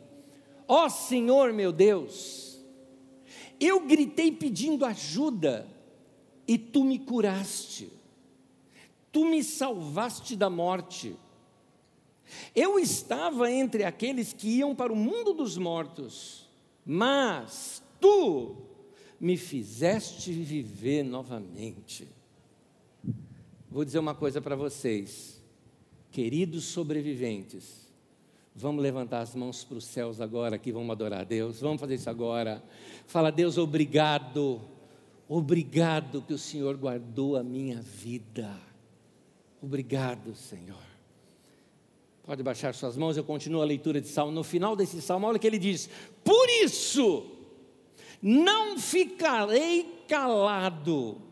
Ó 0.74 0.86
oh, 0.86 0.90
Senhor 0.90 1.52
meu 1.52 1.74
Deus, 1.74 2.58
eu 3.60 3.86
gritei 3.86 4.32
pedindo 4.32 4.86
ajuda 4.86 5.68
e 6.48 6.58
tu 6.58 6.86
me 6.86 6.98
curaste, 6.98 7.92
tu 9.12 9.26
me 9.26 9.44
salvaste 9.44 10.34
da 10.34 10.50
morte. 10.50 11.14
Eu 12.56 12.80
estava 12.80 13.52
entre 13.52 13.84
aqueles 13.84 14.32
que 14.32 14.48
iam 14.48 14.74
para 14.74 14.94
o 14.94 14.96
mundo 14.96 15.34
dos 15.34 15.58
mortos, 15.58 16.48
mas 16.86 17.84
tu 18.00 18.56
me 19.20 19.36
fizeste 19.36 20.32
viver 20.32 21.04
novamente. 21.04 22.08
Vou 23.70 23.84
dizer 23.84 24.00
uma 24.00 24.16
coisa 24.16 24.40
para 24.40 24.56
vocês, 24.56 25.44
queridos 26.14 26.64
sobreviventes, 26.64 27.81
Vamos 28.54 28.84
levantar 28.84 29.22
as 29.22 29.34
mãos 29.34 29.64
para 29.64 29.78
os 29.78 29.86
céus 29.86 30.20
agora, 30.20 30.58
aqui 30.58 30.72
vamos 30.72 30.92
adorar 30.92 31.22
a 31.22 31.24
Deus. 31.24 31.62
Vamos 31.62 31.80
fazer 31.80 31.96
isso 31.96 32.10
agora. 32.10 32.62
Fala, 33.08 33.32
Deus, 33.32 33.58
obrigado. 33.58 34.62
Obrigado 35.28 36.22
que 36.22 36.34
o 36.34 36.38
Senhor 36.38 36.76
guardou 36.76 37.38
a 37.38 37.44
minha 37.44 37.82
vida. 37.82 38.54
Obrigado, 39.62 40.36
Senhor. 40.36 40.92
Pode 42.24 42.44
baixar 42.44 42.74
suas 42.76 42.98
mãos, 42.98 43.16
eu 43.16 43.24
continuo 43.24 43.62
a 43.62 43.66
leitura 43.66 44.02
de 44.02 44.08
salmo. 44.08 44.32
No 44.32 44.44
final 44.44 44.76
desse 44.76 45.02
salmo, 45.02 45.28
olha 45.28 45.38
o 45.38 45.40
que 45.40 45.48
ele 45.48 45.58
diz: 45.58 45.90
Por 46.24 46.50
isso, 46.64 47.26
não 48.22 48.78
ficarei 48.78 50.04
calado 50.08 51.31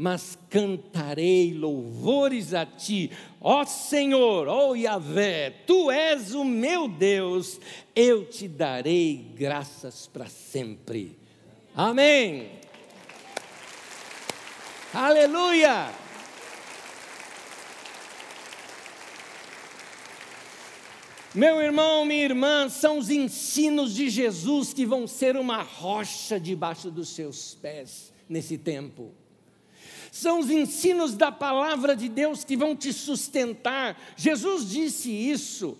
mas 0.00 0.38
cantarei 0.48 1.52
louvores 1.52 2.54
a 2.54 2.64
ti, 2.64 3.10
ó 3.38 3.66
Senhor, 3.66 4.48
ó 4.48 4.74
Yahvé, 4.74 5.50
tu 5.66 5.90
és 5.90 6.34
o 6.34 6.42
meu 6.42 6.88
Deus, 6.88 7.60
eu 7.94 8.24
te 8.24 8.48
darei 8.48 9.30
graças 9.36 10.06
para 10.06 10.24
sempre. 10.26 11.18
Amém. 11.76 12.50
Aleluia. 14.94 15.90
Meu 21.34 21.60
irmão, 21.60 22.06
minha 22.06 22.24
irmã, 22.24 22.70
são 22.70 22.96
os 22.96 23.10
ensinos 23.10 23.94
de 23.94 24.08
Jesus 24.08 24.72
que 24.72 24.86
vão 24.86 25.06
ser 25.06 25.36
uma 25.36 25.60
rocha 25.62 26.40
debaixo 26.40 26.90
dos 26.90 27.10
seus 27.10 27.54
pés 27.54 28.10
nesse 28.26 28.56
tempo 28.56 29.12
são 30.10 30.40
os 30.40 30.50
ensinos 30.50 31.14
da 31.14 31.30
palavra 31.30 31.94
de 31.94 32.08
Deus 32.08 32.44
que 32.44 32.56
vão 32.56 32.74
te 32.74 32.92
sustentar. 32.92 33.96
Jesus 34.16 34.68
disse 34.68 35.10
isso. 35.10 35.76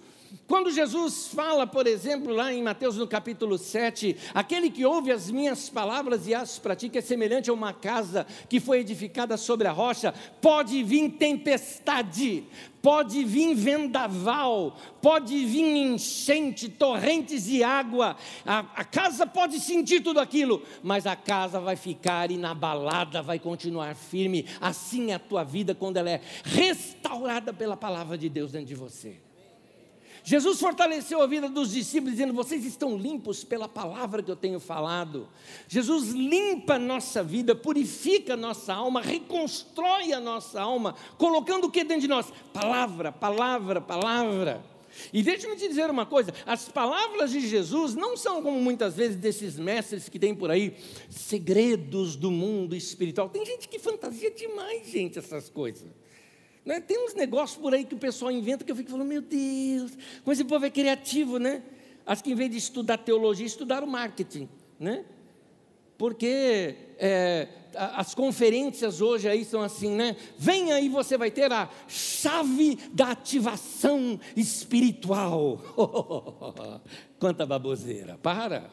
Quando 0.47 0.71
Jesus 0.71 1.29
fala, 1.29 1.67
por 1.67 1.87
exemplo, 1.87 2.33
lá 2.33 2.53
em 2.53 2.63
Mateus 2.63 2.97
no 2.97 3.07
capítulo 3.07 3.59
7, 3.59 4.17
aquele 4.33 4.71
que 4.71 4.85
ouve 4.85 5.11
as 5.11 5.31
minhas 5.31 5.69
palavras 5.69 6.27
e 6.29 6.35
as 6.35 6.59
pratica 6.59 6.99
é 6.99 7.03
semelhante 7.03 7.51
a 7.51 7.53
uma 7.53 7.73
casa 7.73 8.27
que 8.49 8.61
foi 8.61 8.79
edificada 8.81 9.37
sobre 9.37 9.67
a 9.67 9.73
rocha, 9.73 10.15
pode 10.41 10.83
vir 10.85 11.11
tempestade, 11.11 12.45
pode 12.81 13.25
vir 13.25 13.55
vendaval, 13.55 14.77
pode 15.03 15.45
vir 15.45 15.65
enchente, 15.65 16.69
torrentes 16.69 17.47
de 17.47 17.65
água, 17.65 18.17
a, 18.47 18.61
a, 18.61 18.85
casa 18.85 19.27
pode 19.27 19.59
sentir 19.59 20.01
tudo 20.01 20.21
aquilo, 20.21 20.63
mas 20.83 21.07
a 21.07 21.17
casa 21.17 21.59
vai 21.59 21.75
ficar 21.75 22.31
inabalada, 22.31 23.21
vai 23.21 23.39
continuar 23.39 23.97
firme. 23.97 24.47
Assim 24.61 25.11
é 25.11 25.15
a 25.15 25.19
tua 25.19 25.43
vida 25.43 25.75
quando 25.75 25.97
ela 25.97 26.11
é 26.11 26.21
restaurada 26.45 27.53
pela 27.53 27.77
palavra 27.77 28.17
de 28.17 28.29
Deus 28.29 28.53
dentro 28.53 28.69
de 28.69 28.75
você. 28.77 29.30
Jesus 30.31 30.61
fortaleceu 30.61 31.21
a 31.21 31.27
vida 31.27 31.49
dos 31.49 31.73
discípulos, 31.73 32.13
dizendo: 32.13 32.33
Vocês 32.33 32.65
estão 32.65 32.97
limpos 32.97 33.43
pela 33.43 33.69
palavra 33.69 34.23
que 34.23 34.31
eu 34.31 34.37
tenho 34.37 34.61
falado. 34.61 35.29
Jesus 35.67 36.11
limpa 36.11 36.75
a 36.75 36.79
nossa 36.79 37.21
vida, 37.21 37.53
purifica 37.53 38.35
a 38.35 38.37
nossa 38.37 38.73
alma, 38.73 39.01
reconstrói 39.01 40.13
a 40.13 40.21
nossa 40.21 40.61
alma, 40.61 40.95
colocando 41.19 41.67
o 41.67 41.71
que 41.71 41.83
dentro 41.83 42.03
de 42.03 42.07
nós? 42.07 42.33
Palavra, 42.53 43.11
palavra, 43.11 43.81
palavra. 43.81 44.65
E 45.13 45.21
deixe-me 45.21 45.57
te 45.57 45.67
dizer 45.67 45.91
uma 45.91 46.07
coisa: 46.07 46.33
as 46.47 46.69
palavras 46.69 47.33
de 47.33 47.41
Jesus 47.41 47.97
não 47.97 48.17
são 48.17 48.41
como 48.41 48.61
muitas 48.61 48.95
vezes 48.95 49.17
desses 49.17 49.59
mestres 49.59 50.09
que 50.09 50.17
tem 50.17 50.33
por 50.33 50.49
aí, 50.49 50.77
segredos 51.09 52.15
do 52.15 52.31
mundo 52.31 52.77
espiritual. 52.77 53.29
Tem 53.29 53.45
gente 53.45 53.67
que 53.67 53.81
fantasia 53.81 54.31
demais, 54.31 54.87
gente, 54.87 55.19
essas 55.19 55.51
coisas. 55.51 55.89
Né? 56.71 56.79
Tem 56.79 57.05
uns 57.05 57.15
negócios 57.15 57.61
por 57.61 57.75
aí 57.75 57.85
que 57.85 57.97
o 57.97 57.99
pessoal 57.99 58.31
inventa 58.31 58.65
que 58.65 58.71
eu 58.71 58.77
fico 58.77 58.93
falando, 58.93 59.09
meu 59.09 59.21
Deus, 59.21 59.91
como 60.23 60.33
esse 60.33 60.45
povo 60.45 60.65
é 60.65 60.71
criativo, 60.71 61.37
né? 61.37 61.65
Acho 62.07 62.23
que 62.23 62.31
em 62.31 62.35
vez 62.37 62.49
de 62.49 62.59
estudar 62.59 62.99
teologia, 62.99 63.45
estudaram 63.45 63.89
marketing, 63.89 64.49
né? 64.79 65.05
Porque 65.99 66.77
é, 66.97 67.49
as 67.75 68.15
conferências 68.15 69.01
hoje 69.01 69.29
aí 69.29 69.45
são 69.45 69.63
assim, 69.63 69.91
né? 69.91 70.15
Vem 70.39 70.71
aí, 70.71 70.89
você 70.89 71.19
vai 71.19 71.29
ter 71.29 71.51
a 71.51 71.69
chave 71.89 72.79
da 72.93 73.11
ativação 73.11 74.21
espiritual. 74.37 75.61
Quanta 77.19 77.45
baboseira, 77.45 78.17
para. 78.23 78.71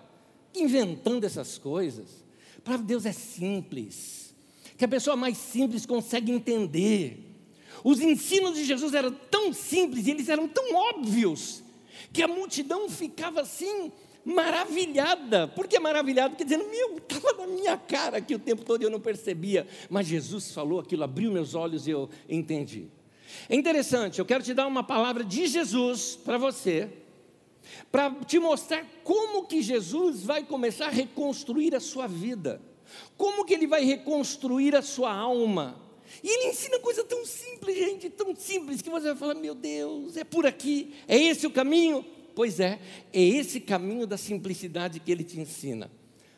Inventando 0.53 1.23
essas 1.23 1.57
coisas. 1.57 2.23
Para 2.63 2.77
Deus 2.77 3.07
é 3.07 3.11
simples. 3.11 4.35
Que 4.77 4.85
a 4.85 4.87
pessoa 4.87 5.15
mais 5.15 5.35
simples 5.35 5.83
consegue 5.83 6.31
entender. 6.31 7.26
Os 7.83 7.99
ensinos 7.99 8.55
de 8.55 8.63
Jesus 8.63 8.93
eram 8.93 9.11
tão 9.11 9.53
simples 9.53 10.07
e 10.07 10.11
eles 10.11 10.29
eram 10.29 10.47
tão 10.47 10.73
óbvios 10.73 11.63
que 12.11 12.23
a 12.23 12.27
multidão 12.27 12.89
ficava 12.89 13.41
assim, 13.41 13.91
maravilhada. 14.23 15.47
Por 15.47 15.67
que 15.67 15.79
maravilhada? 15.79 16.31
Porque 16.31 16.43
dizendo, 16.43 16.69
meu, 16.69 16.97
estava 16.97 17.33
na 17.33 17.47
minha 17.47 17.77
cara 17.77 18.17
aqui 18.17 18.35
o 18.35 18.39
tempo 18.39 18.63
todo 18.63 18.83
eu 18.83 18.89
não 18.89 18.99
percebia. 18.99 19.67
Mas 19.89 20.07
Jesus 20.07 20.51
falou 20.51 20.79
aquilo, 20.79 21.03
abriu 21.03 21.31
meus 21.31 21.55
olhos 21.55 21.87
e 21.87 21.91
eu 21.91 22.09
entendi. 22.27 22.87
É 23.49 23.55
interessante, 23.55 24.19
eu 24.19 24.25
quero 24.25 24.43
te 24.43 24.53
dar 24.53 24.67
uma 24.67 24.83
palavra 24.83 25.23
de 25.23 25.47
Jesus 25.47 26.15
para 26.15 26.37
você, 26.37 26.89
para 27.91 28.09
te 28.25 28.39
mostrar 28.39 28.85
como 29.03 29.45
que 29.45 29.61
Jesus 29.61 30.23
vai 30.23 30.43
começar 30.43 30.87
a 30.87 30.91
reconstruir 30.91 31.75
a 31.75 31.79
sua 31.79 32.07
vida, 32.07 32.61
como 33.17 33.45
que 33.45 33.53
ele 33.53 33.67
vai 33.67 33.83
reconstruir 33.83 34.75
a 34.75 34.81
sua 34.81 35.13
alma. 35.13 35.86
E 36.23 36.27
ele 36.27 36.49
ensina 36.49 36.79
coisa 36.79 37.03
tão 37.03 37.25
simples, 37.25 37.75
gente, 37.75 38.09
tão 38.09 38.35
simples, 38.35 38.81
que 38.81 38.89
você 38.89 39.07
vai 39.07 39.15
falar: 39.15 39.35
meu 39.35 39.55
Deus, 39.55 40.17
é 40.17 40.23
por 40.23 40.45
aqui, 40.45 40.93
é 41.07 41.17
esse 41.17 41.45
o 41.45 41.51
caminho? 41.51 42.05
Pois 42.35 42.59
é, 42.59 42.79
é 43.11 43.21
esse 43.21 43.59
caminho 43.59 44.05
da 44.05 44.17
simplicidade 44.17 44.99
que 44.99 45.11
ele 45.11 45.23
te 45.23 45.39
ensina. 45.39 45.91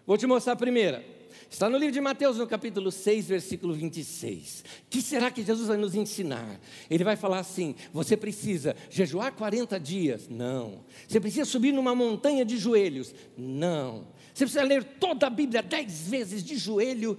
Vou 0.05 0.17
te 0.17 0.25
mostrar 0.25 0.53
a 0.53 0.55
primeira. 0.55 1.03
Está 1.49 1.67
no 1.67 1.77
livro 1.77 1.93
de 1.93 1.99
Mateus, 1.99 2.37
no 2.37 2.45
capítulo 2.45 2.91
6, 2.91 3.27
versículo 3.27 3.73
26. 3.73 4.63
O 4.85 4.89
que 4.89 5.01
será 5.01 5.31
que 5.31 5.43
Jesus 5.43 5.67
vai 5.67 5.77
nos 5.77 5.95
ensinar? 5.95 6.59
Ele 6.89 7.03
vai 7.03 7.15
falar 7.15 7.39
assim: 7.39 7.75
você 7.91 8.15
precisa 8.15 8.75
jejuar 8.89 9.33
40 9.33 9.79
dias? 9.79 10.27
Não. 10.29 10.85
Você 11.07 11.19
precisa 11.19 11.45
subir 11.45 11.71
numa 11.71 11.95
montanha 11.95 12.45
de 12.45 12.57
joelhos? 12.57 13.13
Não. 13.35 14.07
Você 14.33 14.45
precisa 14.45 14.63
ler 14.63 14.83
toda 14.83 15.27
a 15.27 15.29
Bíblia 15.29 15.61
dez 15.63 16.07
vezes 16.07 16.43
de 16.43 16.55
joelho? 16.55 17.17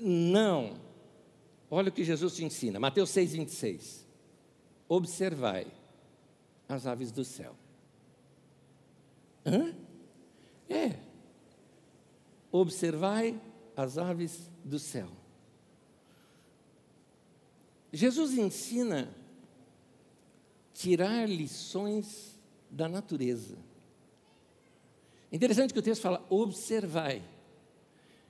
Não. 0.00 0.80
Olha 1.74 1.88
o 1.88 1.92
que 1.92 2.04
Jesus 2.04 2.36
te 2.36 2.44
ensina, 2.44 2.78
Mateus 2.78 3.08
6, 3.08 3.32
26. 3.32 4.06
Observai 4.86 5.66
as 6.68 6.86
aves 6.86 7.10
do 7.10 7.24
céu. 7.24 7.56
Hã? 9.46 9.74
É. 10.68 10.98
Observai 12.50 13.40
as 13.74 13.96
aves 13.96 14.50
do 14.62 14.78
céu. 14.78 15.08
Jesus 17.90 18.34
ensina 18.34 19.08
tirar 20.74 21.26
lições 21.26 22.38
da 22.70 22.86
natureza. 22.86 23.56
Interessante 25.32 25.72
que 25.72 25.78
o 25.78 25.82
texto 25.82 26.02
fala 26.02 26.22
observai. 26.28 27.22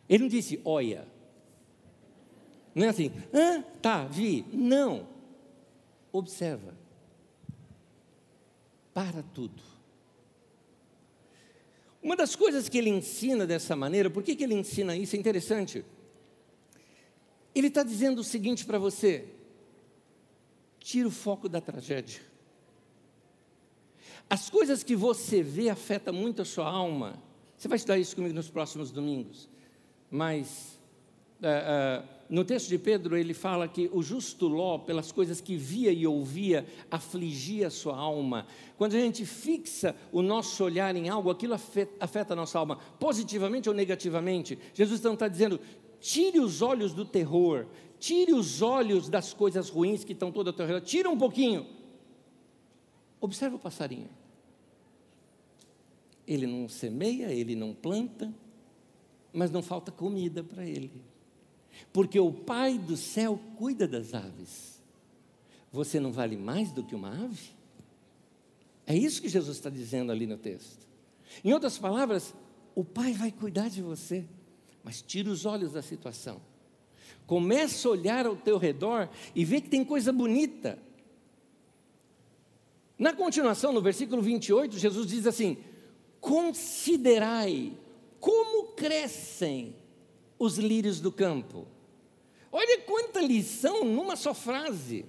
Ele 0.09 0.23
não 0.23 0.29
disse 0.29 0.61
olha. 0.65 1.12
Não 2.75 2.87
é 2.87 2.89
assim, 2.89 3.11
ah, 3.33 3.63
tá, 3.81 4.05
vi. 4.05 4.45
Não. 4.53 5.07
Observa. 6.11 6.75
Para 8.95 9.23
tudo. 9.23 9.63
Uma 12.03 12.17
das 12.17 12.35
coisas 12.35 12.69
que 12.69 12.79
ele 12.79 12.91
ensina 12.91 13.47
dessa 13.47 13.77
maneira, 13.77 14.11
por 14.11 14.23
que, 14.23 14.35
que 14.35 14.43
ele 14.43 14.55
ensina 14.55 14.97
isso? 14.97 15.15
É 15.15 15.19
interessante. 15.19 15.85
Ele 17.55 17.69
está 17.69 17.83
dizendo 17.83 18.21
o 18.21 18.25
seguinte 18.25 18.65
para 18.65 18.79
você: 18.79 19.29
tira 20.81 21.07
o 21.07 21.13
foco 21.13 21.49
da 21.49 21.61
tragédia. 21.61 22.21
As 24.29 24.49
coisas 24.49 24.83
que 24.83 24.97
você 24.97 25.43
vê 25.43 25.69
afetam 25.69 26.13
muito 26.13 26.43
a 26.43 26.45
sua 26.45 26.69
alma. 26.69 27.23
Você 27.57 27.69
vai 27.69 27.77
estudar 27.77 27.99
isso 27.99 28.17
comigo 28.17 28.35
nos 28.35 28.51
próximos 28.51 28.91
domingos. 28.91 29.49
Mas 30.11 30.72
uh, 31.43 32.03
uh, 32.05 32.09
no 32.33 32.47
texto 32.47 32.71
de 32.71 32.79
Pedro, 32.79 33.15
ele 33.15 33.35
fala 33.35 33.69
que 33.69 33.91
o 33.93 34.03
justo 34.03 34.49
Ló, 34.49 34.79
pelas 34.79 35.13
coisas 35.13 35.39
que 35.39 35.55
via 35.55 35.93
e 35.93 36.07
ouvia, 36.07 36.67
afligia 36.91 37.69
sua 37.69 37.95
alma. 37.95 38.47
Quando 38.79 38.95
a 38.95 38.99
gente 38.99 39.27
fixa 39.27 39.95
o 40.11 40.23
nosso 40.23 40.65
olhar 40.65 40.97
em 40.97 41.11
algo, 41.11 41.29
aquilo 41.29 41.53
afeta, 41.53 42.33
a 42.33 42.37
nossa 42.37 42.59
alma, 42.59 42.77
positivamente 42.99 43.69
ou 43.69 43.75
negativamente. 43.75 44.59
Jesus 44.73 45.01
então 45.01 45.13
está 45.13 45.29
dizendo: 45.29 45.61
tire 46.01 46.41
os 46.41 46.63
olhos 46.63 46.95
do 46.95 47.05
terror, 47.05 47.67
tire 47.99 48.33
os 48.33 48.63
olhos 48.63 49.11
das 49.11 49.35
coisas 49.35 49.69
ruins 49.69 50.03
que 50.03 50.15
estão 50.15 50.33
toda 50.33 50.49
ao 50.49 50.55
teu 50.55 50.65
redor, 50.65 50.81
tira 50.81 51.11
um 51.11 51.19
pouquinho. 51.19 51.67
Observa 53.21 53.57
o 53.57 53.59
passarinho. 53.59 54.09
Ele 56.27 56.47
não 56.47 56.67
semeia, 56.67 57.31
ele 57.31 57.55
não 57.55 57.75
planta, 57.75 58.33
mas 59.35 59.51
não 59.51 59.61
falta 59.61 59.93
comida 59.93 60.43
para 60.43 60.65
ele 60.65 61.12
porque 61.93 62.19
o 62.19 62.33
Pai 62.33 62.79
do 62.79 62.97
céu 62.97 63.39
cuida 63.57 63.87
das 63.87 64.15
aves. 64.15 64.83
Você 65.71 65.99
não 65.99 66.13
vale 66.13 66.37
mais 66.37 66.71
do 66.71 66.83
que 66.83 66.95
uma 66.95 67.11
ave? 67.11 67.51
É 68.87 68.95
isso 68.95 69.23
que 69.23 69.29
Jesus 69.29 69.57
está 69.57 69.71
dizendo 69.71 70.13
ali 70.13 70.27
no 70.27 70.37
texto. 70.37 70.87
Em 71.45 71.53
outras 71.53 71.79
palavras, 71.79 72.35
o 72.75 72.85
Pai 72.85 73.13
vai 73.13 73.31
cuidar 73.31 73.69
de 73.69 73.81
você, 73.81 74.25
mas 74.85 75.01
tira 75.01 75.31
os 75.31 75.47
olhos 75.47 75.73
da 75.73 75.83
situação. 75.83 76.41
Começa 77.27 77.89
a 77.89 77.91
olhar 77.93 78.27
ao 78.27 78.37
teu 78.37 78.59
redor 78.59 79.09
e 79.35 79.45
vê 79.45 79.61
que 79.61 79.69
tem 79.69 79.85
coisa 79.85 80.13
bonita. 80.13 80.79
Na 82.99 83.13
continuação, 83.13 83.73
no 83.73 83.81
versículo 83.81 84.21
28, 84.21 84.79
Jesus 84.79 85.07
diz 85.07 85.27
assim: 85.27 85.57
Considerai 86.21 87.73
como 88.21 88.69
crescem 88.75 89.75
os 90.45 90.59
lírios 90.59 91.01
do 91.01 91.13
campo. 91.13 91.69
Olha 92.51 92.81
quanta 92.81 93.21
lição 93.21 93.85
numa 93.85 94.17
só 94.17 94.35
frase. 94.35 95.07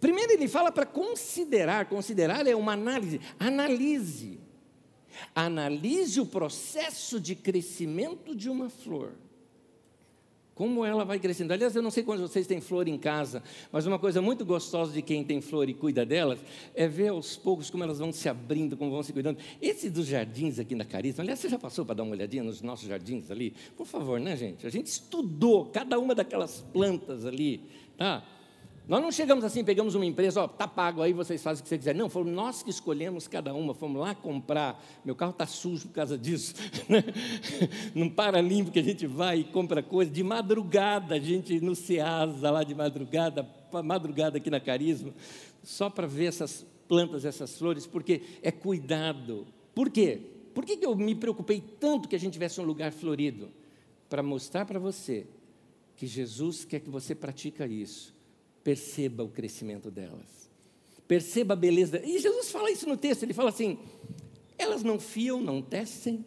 Primeiro 0.00 0.32
ele 0.32 0.48
fala 0.48 0.72
para 0.72 0.86
considerar, 0.86 1.86
considerar 1.86 2.46
é 2.46 2.56
uma 2.56 2.72
análise, 2.72 3.20
analise. 3.38 4.40
Analise 5.34 6.20
o 6.20 6.26
processo 6.26 7.20
de 7.20 7.34
crescimento 7.34 8.34
de 8.34 8.48
uma 8.48 8.70
flor 8.70 9.12
como 10.56 10.84
ela 10.84 11.04
vai 11.04 11.20
crescendo. 11.20 11.52
Aliás, 11.52 11.76
eu 11.76 11.82
não 11.82 11.90
sei 11.90 12.02
quantos 12.02 12.28
vocês 12.28 12.46
têm 12.46 12.62
flor 12.62 12.88
em 12.88 12.96
casa, 12.96 13.42
mas 13.70 13.86
uma 13.86 13.98
coisa 13.98 14.22
muito 14.22 14.44
gostosa 14.44 14.90
de 14.90 15.02
quem 15.02 15.22
tem 15.22 15.40
flor 15.40 15.68
e 15.68 15.74
cuida 15.74 16.04
delas 16.04 16.40
é 16.74 16.88
ver 16.88 17.08
aos 17.08 17.36
poucos 17.36 17.70
como 17.70 17.84
elas 17.84 17.98
vão 17.98 18.10
se 18.10 18.26
abrindo, 18.26 18.74
como 18.74 18.90
vão 18.90 19.02
se 19.02 19.12
cuidando. 19.12 19.38
Esse 19.60 19.90
dos 19.90 20.06
jardins 20.06 20.58
aqui 20.58 20.74
na 20.74 20.84
Carisma, 20.84 21.22
aliás, 21.22 21.38
você 21.38 21.50
já 21.50 21.58
passou 21.58 21.84
para 21.84 21.96
dar 21.96 22.02
uma 22.04 22.12
olhadinha 22.12 22.42
nos 22.42 22.62
nossos 22.62 22.88
jardins 22.88 23.30
ali? 23.30 23.54
Por 23.76 23.86
favor, 23.86 24.18
né, 24.18 24.34
gente? 24.34 24.66
A 24.66 24.70
gente 24.70 24.86
estudou 24.86 25.66
cada 25.66 25.98
uma 25.98 26.14
daquelas 26.14 26.64
plantas 26.72 27.26
ali, 27.26 27.60
tá? 27.98 28.26
Nós 28.88 29.02
não 29.02 29.10
chegamos 29.10 29.42
assim, 29.42 29.64
pegamos 29.64 29.96
uma 29.96 30.06
empresa, 30.06 30.42
ó, 30.42 30.46
tá 30.46 30.68
pago 30.68 31.02
aí, 31.02 31.12
vocês 31.12 31.42
fazem 31.42 31.60
o 31.60 31.62
que 31.64 31.68
você 31.68 31.76
quiser. 31.76 31.94
Não, 31.94 32.08
fomos 32.08 32.32
nós 32.32 32.62
que 32.62 32.70
escolhemos 32.70 33.26
cada 33.26 33.52
uma, 33.52 33.74
fomos 33.74 34.00
lá 34.00 34.14
comprar. 34.14 34.80
Meu 35.04 35.16
carro 35.16 35.32
está 35.32 35.44
sujo 35.44 35.88
por 35.88 35.94
causa 35.94 36.16
disso. 36.16 36.54
Né? 36.88 37.02
Não 37.92 38.08
para 38.08 38.40
limpo 38.40 38.70
que 38.70 38.78
a 38.78 38.82
gente 38.82 39.08
vai 39.08 39.40
e 39.40 39.44
compra 39.44 39.82
coisa. 39.82 40.08
De 40.08 40.22
madrugada, 40.22 41.16
a 41.16 41.18
gente 41.18 41.58
no 41.60 41.74
Ceasa, 41.74 42.48
lá 42.48 42.62
de 42.62 42.76
madrugada, 42.76 43.48
madrugada 43.84 44.36
aqui 44.36 44.50
na 44.50 44.60
Carisma, 44.60 45.12
só 45.64 45.90
para 45.90 46.06
ver 46.06 46.26
essas 46.26 46.64
plantas, 46.86 47.24
essas 47.24 47.58
flores, 47.58 47.88
porque 47.88 48.22
é 48.40 48.52
cuidado. 48.52 49.48
Por 49.74 49.90
quê? 49.90 50.20
Por 50.54 50.64
que, 50.64 50.76
que 50.76 50.86
eu 50.86 50.94
me 50.94 51.16
preocupei 51.16 51.60
tanto 51.60 52.08
que 52.08 52.14
a 52.14 52.20
gente 52.20 52.34
tivesse 52.34 52.60
um 52.60 52.64
lugar 52.64 52.92
florido? 52.92 53.48
Para 54.08 54.22
mostrar 54.22 54.64
para 54.64 54.78
você 54.78 55.26
que 55.96 56.06
Jesus 56.06 56.64
quer 56.64 56.78
que 56.78 56.90
você 56.90 57.16
pratica 57.16 57.66
isso 57.66 58.15
perceba 58.66 59.22
o 59.22 59.28
crescimento 59.28 59.92
delas. 59.92 60.50
Perceba 61.06 61.54
a 61.54 61.56
beleza. 61.56 62.04
E 62.04 62.18
Jesus 62.18 62.50
fala 62.50 62.68
isso 62.68 62.88
no 62.88 62.96
texto, 62.96 63.22
ele 63.22 63.32
fala 63.32 63.50
assim: 63.50 63.78
elas 64.58 64.82
não 64.82 64.98
fiam, 64.98 65.40
não 65.40 65.62
tecem. 65.62 66.24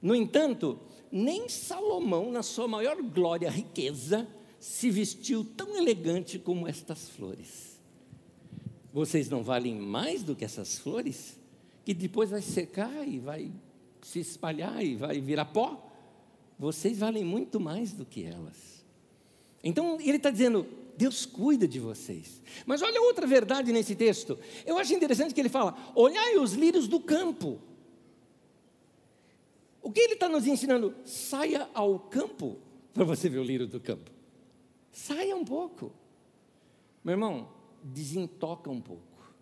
No 0.00 0.14
entanto, 0.14 0.80
nem 1.12 1.50
Salomão, 1.50 2.32
na 2.32 2.42
sua 2.42 2.66
maior 2.66 2.96
glória, 3.02 3.50
riqueza, 3.50 4.26
se 4.58 4.90
vestiu 4.90 5.44
tão 5.44 5.76
elegante 5.76 6.38
como 6.38 6.66
estas 6.66 7.10
flores. 7.10 7.78
Vocês 8.90 9.28
não 9.28 9.42
valem 9.42 9.78
mais 9.78 10.22
do 10.22 10.34
que 10.34 10.46
essas 10.46 10.78
flores, 10.78 11.38
que 11.84 11.92
depois 11.92 12.30
vai 12.30 12.40
secar 12.40 13.06
e 13.06 13.18
vai 13.18 13.52
se 14.00 14.18
espalhar 14.18 14.82
e 14.82 14.96
vai 14.96 15.20
virar 15.20 15.44
pó? 15.44 15.92
Vocês 16.58 17.00
valem 17.00 17.22
muito 17.22 17.60
mais 17.60 17.92
do 17.92 18.06
que 18.06 18.24
elas. 18.24 18.79
Então, 19.62 20.00
ele 20.00 20.16
está 20.16 20.30
dizendo: 20.30 20.66
Deus 20.96 21.24
cuida 21.24 21.66
de 21.66 21.80
vocês. 21.80 22.42
Mas 22.66 22.82
olha 22.82 23.00
outra 23.00 23.26
verdade 23.26 23.72
nesse 23.72 23.94
texto. 23.94 24.38
Eu 24.66 24.78
acho 24.78 24.92
interessante 24.92 25.34
que 25.34 25.40
ele 25.40 25.48
fala: 25.48 25.74
olhai 25.94 26.36
os 26.36 26.52
lírios 26.52 26.86
do 26.86 27.00
campo. 27.00 27.60
O 29.82 29.90
que 29.90 30.00
ele 30.00 30.12
está 30.12 30.28
nos 30.28 30.46
ensinando? 30.46 30.94
Saia 31.04 31.68
ao 31.72 31.98
campo 31.98 32.58
para 32.92 33.02
você 33.02 33.28
ver 33.30 33.38
o 33.38 33.42
lírio 33.42 33.66
do 33.66 33.80
campo. 33.80 34.10
Saia 34.92 35.34
um 35.34 35.44
pouco. 35.44 35.92
Meu 37.02 37.12
irmão, 37.12 37.48
desintoca 37.82 38.68
um 38.70 38.80
pouco. 38.80 39.34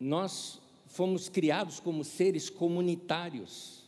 Nós 0.00 0.60
fomos 0.86 1.28
criados 1.28 1.80
como 1.80 2.02
seres 2.02 2.48
comunitários. 2.48 3.84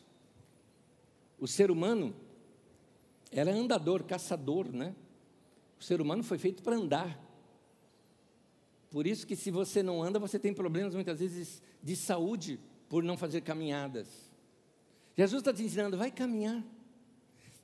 O 1.39 1.47
ser 1.47 1.71
humano 1.71 2.15
era 3.31 3.53
andador, 3.53 4.05
caçador, 4.05 4.71
né? 4.73 4.95
O 5.79 5.85
ser 5.85 6.01
humano 6.01 6.23
foi 6.23 6.39
feito 6.39 6.63
para 6.63 6.77
andar. 6.77 7.21
Por 8.91 9.07
isso 9.07 9.27
que 9.27 9.37
se 9.37 9.51
você 9.51 9.83
não 9.83 10.03
anda, 10.03 10.19
você 10.19 10.39
tem 10.39 10.55
problemas 10.55 10.95
muitas 10.95 11.21
vezes 11.21 11.63
de 11.83 11.95
saúde 11.97 12.59
por 12.89 13.03
não 13.03 13.17
fazer 13.17 13.41
caminhadas. 13.43 14.09
Jesus 15.17 15.41
está 15.41 15.53
te 15.53 15.63
ensinando, 15.63 15.97
vai 15.97 16.11
caminhar, 16.11 16.63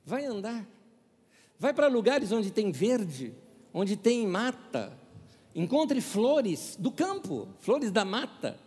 vai 0.05 0.25
andar, 0.25 0.67
vai 1.57 1.73
para 1.73 1.87
lugares 1.87 2.31
onde 2.31 2.51
tem 2.51 2.71
verde, 2.71 3.33
onde 3.73 3.95
tem 3.95 4.27
mata, 4.27 4.97
encontre 5.55 6.01
flores 6.01 6.75
do 6.79 6.91
campo, 6.91 7.47
flores 7.59 7.91
da 7.91 8.03
mata, 8.03 8.59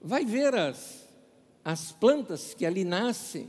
vai 0.00 0.24
ver 0.24 0.54
as, 0.54 1.08
as 1.64 1.92
plantas 1.92 2.54
que 2.54 2.66
ali 2.66 2.84
nascem, 2.84 3.48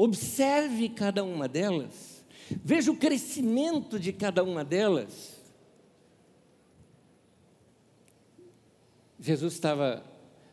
observe 0.00 0.88
cada 0.90 1.24
uma 1.24 1.48
delas, 1.48 2.24
veja 2.62 2.88
o 2.88 2.96
crescimento 2.96 3.98
de 3.98 4.12
cada 4.12 4.44
uma 4.44 4.64
delas. 4.64 5.36
Jesus 9.18 9.54
estava, 9.54 10.04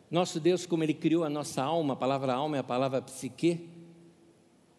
nosso 0.09 0.39
Deus, 0.39 0.65
como 0.65 0.83
Ele 0.83 0.95
criou 0.95 1.23
a 1.23 1.29
nossa 1.29 1.61
alma, 1.61 1.93
a 1.93 1.95
palavra 1.95 2.33
alma 2.33 2.57
é 2.57 2.59
a 2.59 2.63
palavra 2.63 2.99
psique, 3.03 3.69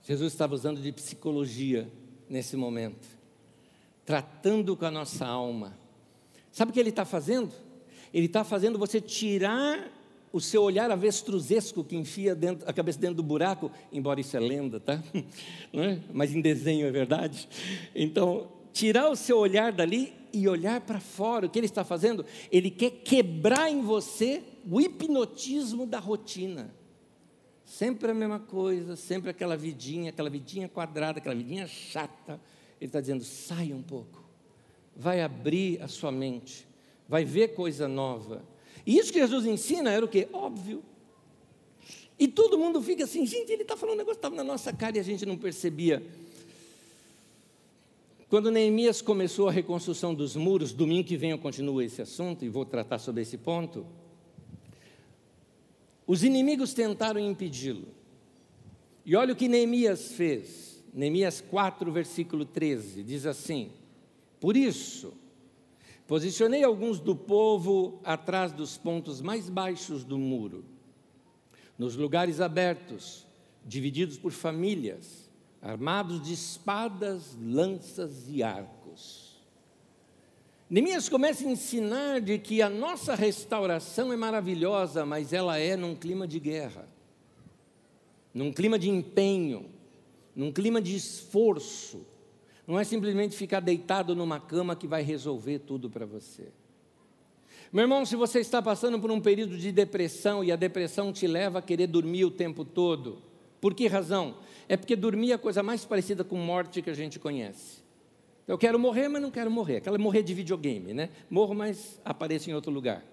Jesus 0.03 0.33
estava 0.33 0.57
usando 0.57 0.83
de 0.83 0.91
psicologia 0.91 1.89
nesse 2.29 2.57
momento, 2.57 3.07
tratando 4.05 4.77
com 4.77 4.85
a 4.85 4.91
nossa 4.91 5.25
alma. 5.25 5.79
Sabe 6.51 6.73
o 6.73 6.75
que 6.75 6.81
Ele 6.81 6.91
está 6.91 7.05
fazendo? 7.05 7.53
Ele 8.13 8.27
está 8.27 8.43
fazendo 8.43 8.81
você 8.81 9.01
tirar 9.01 9.93
o 10.33 10.41
seu 10.41 10.63
olhar 10.63 10.91
avestruzesco 10.91 11.85
que 11.85 11.97
enfia 11.97 12.35
dentro, 12.35 12.69
a 12.69 12.73
cabeça 12.73 12.99
dentro 12.99 13.17
do 13.17 13.23
buraco, 13.23 13.71
embora 13.93 14.21
isso 14.21 14.37
é 14.37 14.41
lenda, 14.41 14.81
tá? 14.81 15.03
É? 15.73 15.99
Mas 16.13 16.35
em 16.35 16.41
desenho 16.41 16.87
é 16.87 16.91
verdade. 16.91 17.49
Então, 17.95 18.49
tirar 18.73 19.09
o 19.09 19.17
seu 19.17 19.39
olhar 19.39 19.73
dali 19.73 20.13
e 20.33 20.47
olhar 20.49 20.81
para 20.83 21.01
fora. 21.01 21.47
O 21.47 21.51
que 21.51 21.59
ele 21.59 21.67
está 21.67 21.85
fazendo? 21.85 22.25
Ele 22.53 22.71
quer 22.71 22.91
quebrar 22.91 23.71
em 23.71 23.81
você 23.81 24.43
o 24.71 24.81
hipnotismo 24.81 25.87
da 25.87 25.99
rotina. 25.99 26.75
Sempre 27.65 28.11
a 28.11 28.15
mesma 28.15 28.39
coisa, 28.39 28.95
sempre 28.95 29.31
aquela 29.31 29.57
vidinha, 29.57 30.11
aquela 30.11 30.31
vidinha 30.31 30.69
quadrada, 30.69 31.19
aquela 31.19 31.35
vidinha 31.35 31.67
chata. 31.67 32.41
Ele 32.81 32.89
está 32.89 33.01
dizendo: 33.01 33.25
sai 33.25 33.73
um 33.73 33.83
pouco, 33.83 34.23
vai 34.95 35.23
abrir 35.23 35.83
a 35.83 35.89
sua 35.89 36.13
mente, 36.13 36.67
vai 37.09 37.25
ver 37.25 37.55
coisa 37.55 37.89
nova. 37.89 38.45
E 38.87 38.97
isso 38.97 39.13
que 39.13 39.19
Jesus 39.19 39.45
ensina 39.45 39.91
era 39.91 40.05
o 40.05 40.09
que? 40.09 40.29
Óbvio. 40.33 40.83
E 42.19 42.29
todo 42.29 42.57
mundo 42.57 42.81
fica 42.81 43.05
assim, 43.05 43.27
gente, 43.27 43.51
ele 43.53 43.63
está 43.63 43.77
falando 43.77 43.97
um 43.97 43.99
negócio 43.99 44.21
que 44.21 44.27
estava 44.27 44.37
na 44.37 44.45
nossa 44.45 44.73
cara 44.73 44.97
e 44.97 45.01
a 45.01 45.03
gente 45.03 45.27
não 45.27 45.37
percebia. 45.37 46.03
Quando 48.29 48.51
Neemias 48.51 49.03
começou 49.03 49.49
a 49.49 49.53
reconstrução 49.53 50.15
dos 50.15 50.35
muros, 50.35 50.73
domingo 50.73 51.07
que 51.07 51.17
vem 51.17 51.33
eu 51.33 51.39
continuo 51.39 51.83
esse 51.83 52.01
assunto 52.01 52.45
e 52.45 52.49
vou 52.49 52.65
tratar 52.65 52.99
sobre 52.99 53.23
esse 53.23 53.37
ponto. 53.37 53.85
Os 56.07 56.25
inimigos 56.25 56.73
tentaram 56.73 57.21
impedi-lo. 57.21 57.89
E 59.05 59.15
olha 59.15 59.33
o 59.33 59.37
que 59.37 59.49
Neemias 59.49 60.13
fez. 60.13 60.83
Neemias 60.93 61.41
4, 61.41 61.93
versículo 61.93 62.45
13, 62.45 63.03
diz 63.03 63.27
assim: 63.27 63.71
Por 64.41 64.57
isso, 64.57 65.13
posicionei 66.07 66.63
alguns 66.63 67.01
do 67.01 67.15
povo 67.15 68.01
atrás 68.05 68.53
dos 68.53 68.77
pontos 68.77 69.21
mais 69.21 69.49
baixos 69.49 70.05
do 70.05 70.19
muro, 70.19 70.65
nos 71.79 71.97
lugares 71.97 72.41
abertos, 72.41 73.27
divididos 73.65 74.17
por 74.17 74.33
famílias 74.33 75.27
armados 75.67 76.23
de 76.23 76.33
espadas, 76.33 77.37
lanças 77.43 78.29
e 78.29 78.41
arcos. 78.41 79.37
Neemias 80.71 81.09
começa 81.09 81.45
a 81.45 81.51
ensinar 81.51 82.21
de 82.21 82.39
que 82.39 82.63
a 82.63 82.71
nossa 82.71 83.15
restauração 83.15 84.13
é 84.13 84.17
maravilhosa, 84.17 85.05
mas 85.05 85.33
ela 85.33 85.59
é 85.59 85.77
num 85.77 85.95
clima 85.95 86.27
de 86.27 86.39
guerra, 86.39 86.89
num 88.33 88.53
clima 88.53 88.79
de 88.79 88.89
empenho, 88.89 89.67
num 90.35 90.53
clima 90.53 90.81
de 90.81 90.95
esforço. 90.95 92.07
Não 92.67 92.79
é 92.79 92.85
simplesmente 92.85 93.37
ficar 93.37 93.61
deitado 93.61 94.15
numa 94.15 94.41
cama 94.41 94.75
que 94.75 94.87
vai 94.87 95.03
resolver 95.03 95.61
tudo 95.61 95.89
para 95.89 96.05
você. 96.05 96.49
Meu 97.73 97.83
irmão, 97.83 98.05
se 98.05 98.17
você 98.17 98.41
está 98.41 98.61
passando 98.61 98.99
por 98.99 99.11
um 99.11 99.21
período 99.21 99.57
de 99.57 99.71
depressão 99.71 100.43
e 100.43 100.51
a 100.51 100.57
depressão 100.57 101.13
te 101.13 101.27
leva 101.27 101.59
a 101.59 101.63
querer 101.63 101.87
dormir 101.87 102.25
o 102.25 102.31
tempo 102.31 102.65
todo, 102.65 103.19
por 103.61 103.75
que 103.75 103.87
razão? 103.87 104.39
É 104.69 104.77
porque 104.77 104.97
dormir 104.97 105.33
é 105.33 105.35
a 105.35 105.39
coisa 105.39 105.63
mais 105.63 105.85
parecida 105.85 106.25
com 106.25 106.37
morte 106.37 106.83
que 106.83 106.91
a 106.91 106.95
gente 106.95 107.19
conhece. 107.19 107.85
Eu 108.47 108.57
quero 108.57 108.79
morrer, 108.79 109.09
mas 109.09 109.23
não 109.23 109.31
quero 109.31 109.51
morrer. 109.51 109.77
Aquela 109.77 109.99
morrer 109.99 110.23
de 110.23 110.33
videogame, 110.33 110.95
né? 110.95 111.11
Morro, 111.29 111.55
mas 111.55 112.01
apareço 112.05 112.49
em 112.49 112.55
outro 112.55 112.71
lugar. 112.71 113.05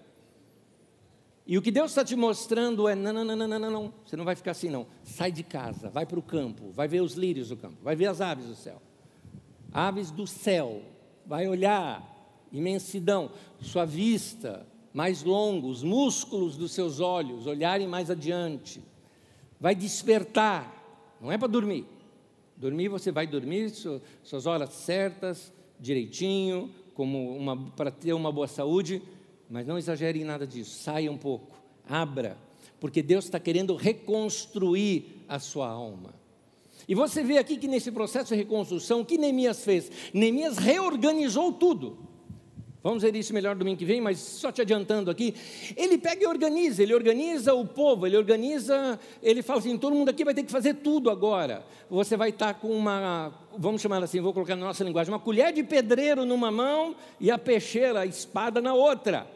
E 1.46 1.58
o 1.58 1.62
que 1.62 1.70
Deus 1.70 1.90
está 1.90 2.04
te 2.04 2.16
mostrando 2.16 2.88
é: 2.88 2.94
não, 2.94 3.12
não, 3.12 3.24
não, 3.24 3.36
não, 3.36 3.58
não, 3.58 3.70
não, 3.70 3.94
você 4.04 4.16
não 4.16 4.24
vai 4.24 4.36
ficar 4.36 4.52
assim, 4.52 4.70
não. 4.70 4.86
Sai 5.02 5.32
de 5.32 5.42
casa, 5.42 5.90
vai 5.90 6.06
para 6.06 6.18
o 6.18 6.22
campo, 6.22 6.70
vai 6.70 6.86
ver 6.86 7.02
os 7.02 7.14
lírios 7.14 7.48
do 7.48 7.56
campo, 7.56 7.76
vai 7.82 7.96
ver 7.96 8.06
as 8.06 8.20
aves 8.20 8.46
do 8.46 8.54
céu. 8.54 8.80
Aves 9.74 10.10
do 10.10 10.26
céu, 10.26 10.80
vai 11.26 11.46
olhar, 11.46 12.02
imensidão, 12.50 13.30
sua 13.60 13.84
vista 13.84 14.64
mais 14.94 15.22
longa, 15.24 15.66
os 15.66 15.82
músculos 15.82 16.56
dos 16.56 16.72
seus 16.72 17.00
olhos 17.00 17.46
olharem 17.46 17.86
mais 17.88 18.08
adiante 18.08 18.80
vai 19.64 19.74
despertar, 19.74 21.16
não 21.18 21.32
é 21.32 21.38
para 21.38 21.48
dormir. 21.48 21.86
Dormir 22.54 22.88
você 22.88 23.10
vai 23.10 23.26
dormir 23.26 23.70
suas 24.22 24.44
horas 24.44 24.74
certas, 24.74 25.50
direitinho, 25.80 26.70
como 26.92 27.34
uma 27.34 27.56
para 27.70 27.90
ter 27.90 28.12
uma 28.12 28.30
boa 28.30 28.46
saúde, 28.46 29.02
mas 29.48 29.66
não 29.66 29.78
exagere 29.78 30.20
em 30.20 30.24
nada 30.24 30.46
disso. 30.46 30.82
Saia 30.82 31.10
um 31.10 31.16
pouco, 31.16 31.56
abra, 31.88 32.36
porque 32.78 33.02
Deus 33.02 33.24
está 33.24 33.40
querendo 33.40 33.74
reconstruir 33.74 35.24
a 35.26 35.38
sua 35.38 35.68
alma. 35.68 36.14
E 36.86 36.94
você 36.94 37.22
vê 37.22 37.38
aqui 37.38 37.56
que 37.56 37.68
nesse 37.68 37.90
processo 37.90 38.34
de 38.34 38.36
reconstrução, 38.36 39.00
o 39.00 39.04
que 39.04 39.18
Neemias 39.18 39.64
fez? 39.64 39.90
Neemias 40.12 40.58
reorganizou 40.58 41.52
tudo. 41.52 41.98
Vamos 42.84 43.02
ver 43.02 43.16
isso 43.16 43.32
melhor 43.32 43.56
domingo 43.56 43.78
que 43.78 43.84
vem, 43.86 43.98
mas 43.98 44.18
só 44.18 44.52
te 44.52 44.60
adiantando 44.60 45.10
aqui. 45.10 45.34
Ele 45.74 45.96
pega 45.96 46.22
e 46.22 46.26
organiza, 46.26 46.82
ele 46.82 46.94
organiza 46.94 47.54
o 47.54 47.64
povo, 47.64 48.06
ele 48.06 48.14
organiza, 48.14 49.00
ele 49.22 49.40
fala 49.42 49.60
assim: 49.60 49.78
todo 49.78 49.96
mundo 49.96 50.10
aqui 50.10 50.22
vai 50.22 50.34
ter 50.34 50.42
que 50.42 50.52
fazer 50.52 50.74
tudo 50.74 51.08
agora. 51.08 51.64
Você 51.88 52.14
vai 52.14 52.28
estar 52.28 52.52
com 52.52 52.68
uma, 52.68 53.32
vamos 53.56 53.80
chamar 53.80 54.02
assim, 54.04 54.20
vou 54.20 54.34
colocar 54.34 54.54
na 54.54 54.66
nossa 54.66 54.84
linguagem, 54.84 55.10
uma 55.10 55.18
colher 55.18 55.50
de 55.50 55.62
pedreiro 55.62 56.26
numa 56.26 56.50
mão 56.50 56.94
e 57.18 57.30
a 57.30 57.38
peixeira, 57.38 58.00
a 58.00 58.06
espada 58.06 58.60
na 58.60 58.74
outra. 58.74 59.26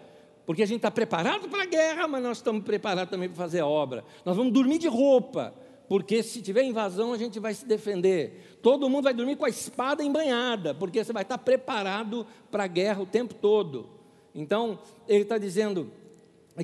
Porque 0.45 0.63
a 0.63 0.67
gente 0.67 0.81
está 0.81 0.91
preparado 0.91 1.49
para 1.49 1.63
a 1.63 1.67
guerra, 1.67 2.07
mas 2.07 2.23
nós 2.23 2.37
estamos 2.39 2.63
preparados 2.63 3.11
também 3.11 3.31
para 3.31 3.37
fazer 3.39 3.61
a 3.61 3.67
obra. 3.67 4.05
Nós 4.27 4.37
vamos 4.37 4.53
dormir 4.53 4.77
de 4.77 4.89
roupa 4.89 5.55
porque 5.89 6.23
se 6.23 6.43
tiver 6.43 6.65
invasão 6.65 7.13
a 7.13 7.19
gente 7.19 7.41
vai 7.41 7.55
se 7.55 7.65
defender. 7.65 8.59
Todo 8.63 8.89
mundo 8.91 9.05
vai 9.05 9.15
dormir 9.15 9.37
com 9.37 9.45
a 9.45 9.49
espada 9.49 10.05
embanhada, 10.05 10.75
porque 10.75 11.03
você 11.03 11.13
vai 11.13 11.23
estar 11.23 11.39
preparado 11.39 12.27
para 12.51 12.65
a 12.65 12.67
guerra 12.67 13.03
o 13.03 13.07
tempo 13.07 13.35
todo. 13.35 13.89
Então, 14.35 14.79
ele 15.09 15.23
está 15.23 15.39
dizendo 15.39 15.91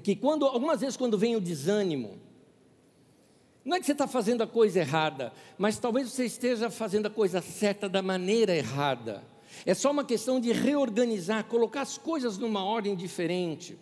que 0.03 0.15
quando, 0.15 0.45
algumas 0.45 0.81
vezes 0.81 0.97
quando 0.97 1.17
vem 1.17 1.37
o 1.37 1.41
desânimo, 1.41 2.19
não 3.65 3.77
é 3.77 3.81
que 3.81 3.87
você 3.87 3.93
está 3.93 4.07
fazendo 4.07 4.43
a 4.43 4.47
coisa 4.47 4.81
errada, 4.81 5.33
mas 5.57 5.79
talvez 5.79 6.11
você 6.11 6.27
esteja 6.27 6.69
fazendo 6.69 7.07
a 7.07 7.11
coisa 7.11 7.41
certa 7.41 7.89
da 7.89 8.03
maneira 8.03 8.55
errada. 8.55 9.25
É 9.65 9.73
só 9.73 9.91
uma 9.91 10.05
questão 10.05 10.39
de 10.39 10.53
reorganizar, 10.53 11.45
colocar 11.45 11.81
as 11.81 11.97
coisas 11.97 12.37
numa 12.37 12.63
ordem 12.63 12.95
diferente. 12.95 13.79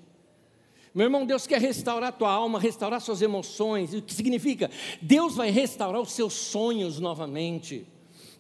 Meu 0.95 1.07
irmão, 1.07 1.25
Deus 1.25 1.47
quer 1.47 1.61
restaurar 1.61 2.11
a 2.11 2.13
tua 2.13 2.31
alma, 2.31 2.61
restaurar 2.61 3.01
suas 3.01 3.23
emoções. 3.23 3.95
O 3.95 4.03
que 4.03 4.13
significa? 4.13 4.71
Deus 5.01 5.35
vai 5.35 5.51
restaurar 5.51 6.01
os 6.01 6.13
seus 6.13 6.35
sonhos 6.35 7.01
novamente. 7.01 7.87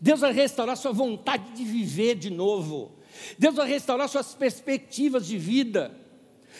Deus 0.00 0.20
vai 0.20 0.32
restaurar 0.32 0.76
sua 0.76 0.92
vontade 0.92 1.52
de 1.52 1.64
viver 1.64 2.14
de 2.16 2.28
novo. 2.28 2.92
Deus 3.38 3.54
vai 3.54 3.68
restaurar 3.68 4.08
suas 4.08 4.34
perspectivas 4.34 5.26
de 5.26 5.38
vida. 5.38 5.96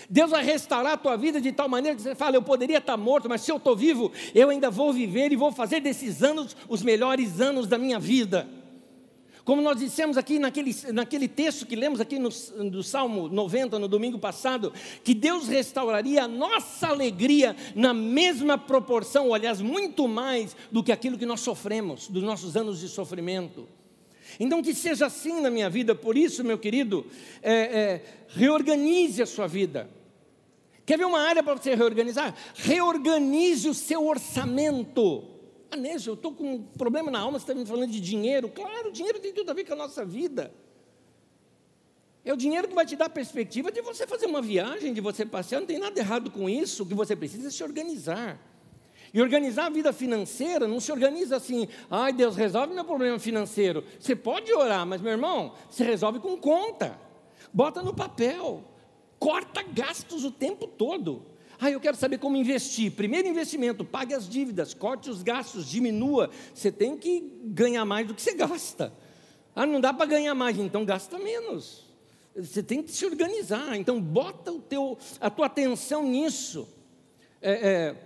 Deus 0.08 0.30
vai 0.30 0.42
restaurar 0.42 0.94
a 0.94 0.96
tua 0.96 1.16
vida 1.16 1.40
de 1.40 1.52
tal 1.52 1.68
maneira 1.68 1.96
que 1.96 2.02
você 2.02 2.14
fala: 2.14 2.36
eu 2.36 2.42
poderia 2.42 2.78
estar 2.78 2.96
morto, 2.96 3.28
mas 3.28 3.42
se 3.42 3.52
eu 3.52 3.56
estou 3.58 3.76
vivo, 3.76 4.10
eu 4.34 4.48
ainda 4.48 4.70
vou 4.70 4.92
viver 4.92 5.30
e 5.30 5.36
vou 5.36 5.52
fazer 5.52 5.80
desses 5.80 6.22
anos 6.22 6.56
os 6.68 6.82
melhores 6.82 7.40
anos 7.40 7.66
da 7.66 7.76
minha 7.76 7.98
vida. 7.98 8.48
Como 9.44 9.60
nós 9.60 9.78
dissemos 9.78 10.16
aqui 10.16 10.38
naquele, 10.38 10.74
naquele 10.92 11.26
texto 11.26 11.66
que 11.66 11.74
lemos 11.74 12.00
aqui 12.00 12.18
no, 12.18 12.28
no 12.58 12.82
Salmo 12.82 13.28
90, 13.28 13.78
no 13.78 13.88
domingo 13.88 14.18
passado, 14.18 14.72
que 15.02 15.14
Deus 15.14 15.48
restauraria 15.48 16.24
a 16.24 16.28
nossa 16.28 16.88
alegria 16.88 17.56
na 17.74 17.92
mesma 17.92 18.56
proporção, 18.56 19.28
ou 19.28 19.34
aliás, 19.34 19.60
muito 19.60 20.06
mais 20.06 20.56
do 20.70 20.82
que 20.82 20.92
aquilo 20.92 21.18
que 21.18 21.26
nós 21.26 21.40
sofremos, 21.40 22.06
dos 22.06 22.22
nossos 22.22 22.56
anos 22.56 22.78
de 22.78 22.88
sofrimento. 22.88 23.66
Então, 24.38 24.62
que 24.62 24.74
seja 24.74 25.06
assim 25.06 25.40
na 25.40 25.50
minha 25.50 25.68
vida, 25.68 25.94
por 25.94 26.16
isso, 26.16 26.44
meu 26.44 26.56
querido, 26.56 27.04
é, 27.42 27.52
é, 27.52 28.04
reorganize 28.28 29.20
a 29.20 29.26
sua 29.26 29.48
vida. 29.48 29.90
Quer 30.86 30.98
ver 30.98 31.04
uma 31.04 31.20
área 31.20 31.42
para 31.42 31.54
você 31.54 31.74
reorganizar? 31.74 32.34
Reorganize 32.54 33.68
o 33.68 33.74
seu 33.74 34.06
orçamento. 34.06 35.31
Ah, 35.72 35.76
Nésio, 35.76 36.10
eu 36.10 36.14
estou 36.14 36.34
com 36.34 36.56
um 36.56 36.62
problema 36.62 37.10
na 37.10 37.18
alma, 37.18 37.38
você 37.38 37.44
está 37.44 37.54
me 37.54 37.64
falando 37.64 37.90
de 37.90 37.98
dinheiro. 37.98 38.46
Claro, 38.50 38.92
dinheiro 38.92 39.18
tem 39.18 39.32
tudo 39.32 39.50
a 39.50 39.54
ver 39.54 39.64
com 39.64 39.72
a 39.72 39.76
nossa 39.76 40.04
vida. 40.04 40.52
É 42.22 42.30
o 42.30 42.36
dinheiro 42.36 42.68
que 42.68 42.74
vai 42.74 42.84
te 42.84 42.94
dar 42.94 43.06
a 43.06 43.10
perspectiva 43.10 43.72
de 43.72 43.80
você 43.80 44.06
fazer 44.06 44.26
uma 44.26 44.42
viagem, 44.42 44.92
de 44.92 45.00
você 45.00 45.24
passear. 45.24 45.60
Não 45.60 45.66
tem 45.66 45.78
nada 45.78 45.98
errado 45.98 46.30
com 46.30 46.46
isso. 46.46 46.82
O 46.82 46.86
que 46.86 46.94
você 46.94 47.16
precisa 47.16 47.48
é 47.48 47.50
se 47.50 47.64
organizar. 47.64 48.38
E 49.14 49.22
organizar 49.22 49.66
a 49.66 49.70
vida 49.70 49.94
financeira 49.94 50.68
não 50.68 50.78
se 50.78 50.92
organiza 50.92 51.36
assim, 51.36 51.66
ai 51.90 52.12
Deus, 52.12 52.36
resolve 52.36 52.74
meu 52.74 52.84
problema 52.84 53.18
financeiro. 53.18 53.82
Você 53.98 54.14
pode 54.14 54.52
orar, 54.52 54.86
mas 54.86 55.00
meu 55.00 55.12
irmão, 55.12 55.54
se 55.70 55.82
resolve 55.82 56.18
com 56.18 56.36
conta. 56.36 56.98
Bota 57.50 57.82
no 57.82 57.94
papel. 57.94 58.62
Corta 59.18 59.62
gastos 59.62 60.22
o 60.22 60.30
tempo 60.30 60.66
todo. 60.66 61.31
Ah, 61.64 61.70
eu 61.70 61.78
quero 61.78 61.96
saber 61.96 62.18
como 62.18 62.36
investir. 62.36 62.90
Primeiro 62.90 63.28
investimento, 63.28 63.84
pague 63.84 64.12
as 64.12 64.28
dívidas, 64.28 64.74
corte 64.74 65.08
os 65.08 65.22
gastos, 65.22 65.70
diminua. 65.70 66.28
Você 66.52 66.72
tem 66.72 66.96
que 66.96 67.20
ganhar 67.44 67.84
mais 67.84 68.04
do 68.04 68.14
que 68.14 68.20
você 68.20 68.34
gasta. 68.34 68.92
Ah, 69.54 69.64
não 69.64 69.80
dá 69.80 69.92
para 69.92 70.06
ganhar 70.06 70.34
mais, 70.34 70.58
então 70.58 70.84
gasta 70.84 71.20
menos. 71.20 71.84
Você 72.34 72.64
tem 72.64 72.82
que 72.82 72.90
se 72.90 73.06
organizar. 73.06 73.76
Então 73.76 74.00
bota 74.00 74.50
o 74.50 74.58
teu, 74.58 74.98
a 75.20 75.30
tua 75.30 75.46
atenção 75.46 76.02
nisso. 76.02 76.66
É, 77.40 77.52
é, 77.52 77.96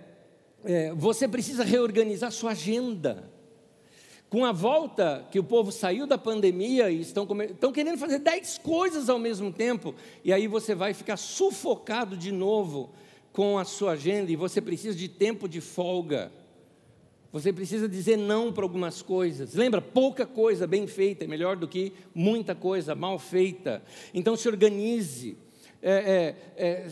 é, 0.63 0.93
você 0.93 1.27
precisa 1.27 1.63
reorganizar 1.63 2.31
sua 2.31 2.51
agenda. 2.51 3.27
Com 4.29 4.45
a 4.45 4.51
volta 4.51 5.25
que 5.31 5.39
o 5.39 5.43
povo 5.43 5.71
saiu 5.71 6.05
da 6.05 6.19
pandemia 6.19 6.91
e 6.91 7.01
estão, 7.01 7.27
estão 7.49 7.71
querendo 7.71 7.97
fazer 7.97 8.19
dez 8.19 8.59
coisas 8.59 9.09
ao 9.09 9.17
mesmo 9.17 9.51
tempo, 9.51 9.95
e 10.23 10.31
aí 10.31 10.45
você 10.45 10.75
vai 10.75 10.93
ficar 10.93 11.17
sufocado 11.17 12.15
de 12.15 12.31
novo 12.31 12.93
com 13.37 13.59
a 13.59 13.63
sua 13.63 13.91
agenda 13.91 14.31
e 14.31 14.35
você 14.35 14.59
precisa 14.59 14.97
de 14.97 15.07
tempo 15.07 15.47
de 15.47 15.61
folga. 15.61 16.31
Você 17.31 17.53
precisa 17.53 17.87
dizer 17.87 18.17
não 18.17 18.51
para 18.51 18.63
algumas 18.63 19.03
coisas. 19.03 19.53
Lembra, 19.53 19.79
pouca 19.79 20.25
coisa 20.25 20.65
bem 20.65 20.87
feita 20.87 21.23
é 21.23 21.27
melhor 21.27 21.55
do 21.55 21.67
que 21.67 21.93
muita 22.15 22.55
coisa 22.55 22.95
mal 22.95 23.19
feita. 23.19 23.83
Então 24.11 24.35
se 24.35 24.47
organize. 24.47 25.37
É, 25.83 26.35
é, 26.57 26.65
é, 26.65 26.87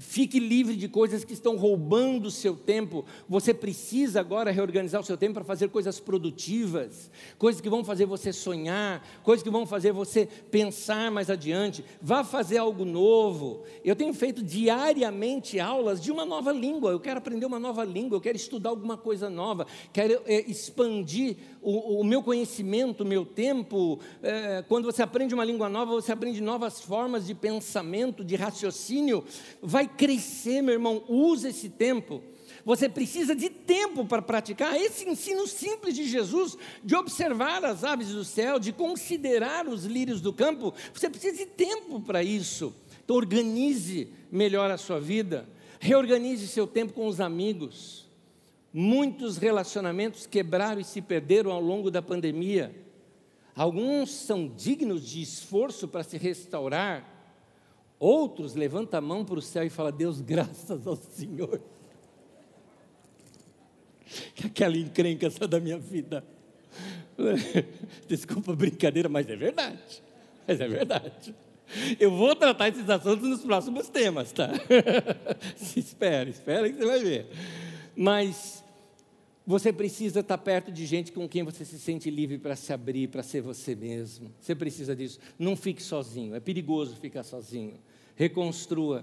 Fique 0.00 0.40
livre 0.40 0.76
de 0.76 0.88
coisas 0.88 1.24
que 1.24 1.34
estão 1.34 1.58
roubando 1.58 2.28
o 2.28 2.30
seu 2.30 2.56
tempo. 2.56 3.04
Você 3.28 3.52
precisa 3.52 4.18
agora 4.18 4.50
reorganizar 4.50 4.98
o 4.98 5.04
seu 5.04 5.14
tempo 5.14 5.34
para 5.34 5.44
fazer 5.44 5.68
coisas 5.68 6.00
produtivas, 6.00 7.10
coisas 7.36 7.60
que 7.60 7.68
vão 7.68 7.84
fazer 7.84 8.06
você 8.06 8.32
sonhar, 8.32 9.06
coisas 9.22 9.42
que 9.42 9.50
vão 9.50 9.66
fazer 9.66 9.92
você 9.92 10.26
pensar 10.50 11.10
mais 11.10 11.28
adiante. 11.28 11.84
Vá 12.00 12.24
fazer 12.24 12.56
algo 12.56 12.82
novo. 12.86 13.62
Eu 13.84 13.94
tenho 13.94 14.14
feito 14.14 14.42
diariamente 14.42 15.60
aulas 15.60 16.00
de 16.00 16.10
uma 16.10 16.24
nova 16.24 16.50
língua. 16.50 16.92
Eu 16.92 17.00
quero 17.00 17.18
aprender 17.18 17.44
uma 17.44 17.60
nova 17.60 17.84
língua, 17.84 18.16
eu 18.16 18.22
quero 18.22 18.38
estudar 18.38 18.70
alguma 18.70 18.96
coisa 18.96 19.28
nova, 19.28 19.66
quero 19.92 20.22
é, 20.24 20.50
expandir 20.50 21.36
o, 21.60 22.00
o, 22.00 22.04
meu 22.04 22.22
conhecimento, 22.22 23.02
o 23.02 23.06
meu 23.06 23.26
tempo. 23.26 24.00
É, 24.22 24.64
quando 24.66 24.86
você 24.86 25.02
aprende 25.02 25.34
uma 25.34 25.44
língua 25.44 25.68
nova, 25.68 25.92
você 25.92 26.10
aprende 26.10 26.40
novas 26.40 26.80
formas 26.80 27.26
de 27.26 27.34
pensamento, 27.34 28.24
de 28.24 28.34
raciocínio. 28.34 29.22
Vai 29.60 29.89
crescer, 29.96 30.62
meu 30.62 30.74
irmão, 30.74 31.02
usa 31.08 31.48
esse 31.48 31.68
tempo. 31.68 32.22
Você 32.64 32.88
precisa 32.88 33.34
de 33.34 33.48
tempo 33.48 34.04
para 34.04 34.20
praticar 34.20 34.76
esse 34.76 35.08
ensino 35.08 35.46
simples 35.46 35.94
de 35.94 36.04
Jesus, 36.04 36.56
de 36.84 36.94
observar 36.94 37.64
as 37.64 37.84
aves 37.84 38.08
do 38.08 38.24
céu, 38.24 38.58
de 38.58 38.72
considerar 38.72 39.66
os 39.66 39.84
lírios 39.84 40.20
do 40.20 40.32
campo. 40.32 40.74
Você 40.92 41.08
precisa 41.08 41.36
de 41.36 41.46
tempo 41.46 42.00
para 42.00 42.22
isso. 42.22 42.74
Então, 43.04 43.16
organize 43.16 44.08
melhor 44.30 44.70
a 44.70 44.76
sua 44.76 45.00
vida, 45.00 45.48
reorganize 45.80 46.46
seu 46.46 46.66
tempo 46.66 46.92
com 46.92 47.06
os 47.06 47.20
amigos. 47.20 48.08
Muitos 48.72 49.36
relacionamentos 49.36 50.26
quebraram 50.26 50.80
e 50.80 50.84
se 50.84 51.02
perderam 51.02 51.50
ao 51.50 51.60
longo 51.60 51.90
da 51.90 52.00
pandemia. 52.00 52.72
Alguns 53.56 54.10
são 54.10 54.46
dignos 54.46 55.06
de 55.08 55.20
esforço 55.20 55.88
para 55.88 56.04
se 56.04 56.16
restaurar, 56.16 57.09
Outros 58.00 58.54
levantam 58.54 58.96
a 58.96 59.00
mão 59.02 59.26
para 59.26 59.38
o 59.38 59.42
céu 59.42 59.62
e 59.62 59.68
falam: 59.68 59.92
Deus, 59.92 60.22
graças 60.24 60.86
ao 60.86 60.96
Senhor. 60.96 61.60
Que 64.34 64.46
aquela 64.48 64.76
encrenca 64.76 65.26
essa 65.26 65.46
da 65.46 65.60
minha 65.60 65.78
vida. 65.78 66.24
Desculpa 68.08 68.52
a 68.52 68.56
brincadeira, 68.56 69.08
mas 69.08 69.28
é 69.28 69.36
verdade. 69.36 70.02
Mas 70.48 70.60
é 70.60 70.66
verdade. 70.66 71.34
Eu 72.00 72.10
vou 72.10 72.34
tratar 72.34 72.70
esses 72.70 72.88
assuntos 72.88 73.28
nos 73.28 73.42
próximos 73.42 73.88
temas, 73.88 74.32
tá? 74.32 74.50
espera, 75.76 76.28
espera 76.28 76.68
que 76.68 76.76
você 76.76 76.86
vai 76.86 76.98
ver. 76.98 77.28
Mas 77.94 78.64
você 79.46 79.72
precisa 79.72 80.18
estar 80.20 80.38
perto 80.38 80.72
de 80.72 80.84
gente 80.86 81.12
com 81.12 81.28
quem 81.28 81.44
você 81.44 81.64
se 81.64 81.78
sente 81.78 82.10
livre 82.10 82.38
para 82.38 82.56
se 82.56 82.72
abrir, 82.72 83.08
para 83.08 83.22
ser 83.22 83.42
você 83.42 83.76
mesmo. 83.76 84.34
Você 84.40 84.54
precisa 84.54 84.96
disso. 84.96 85.20
Não 85.38 85.54
fique 85.54 85.82
sozinho. 85.82 86.34
É 86.34 86.40
perigoso 86.40 86.96
ficar 86.96 87.22
sozinho 87.22 87.78
reconstrua, 88.20 89.02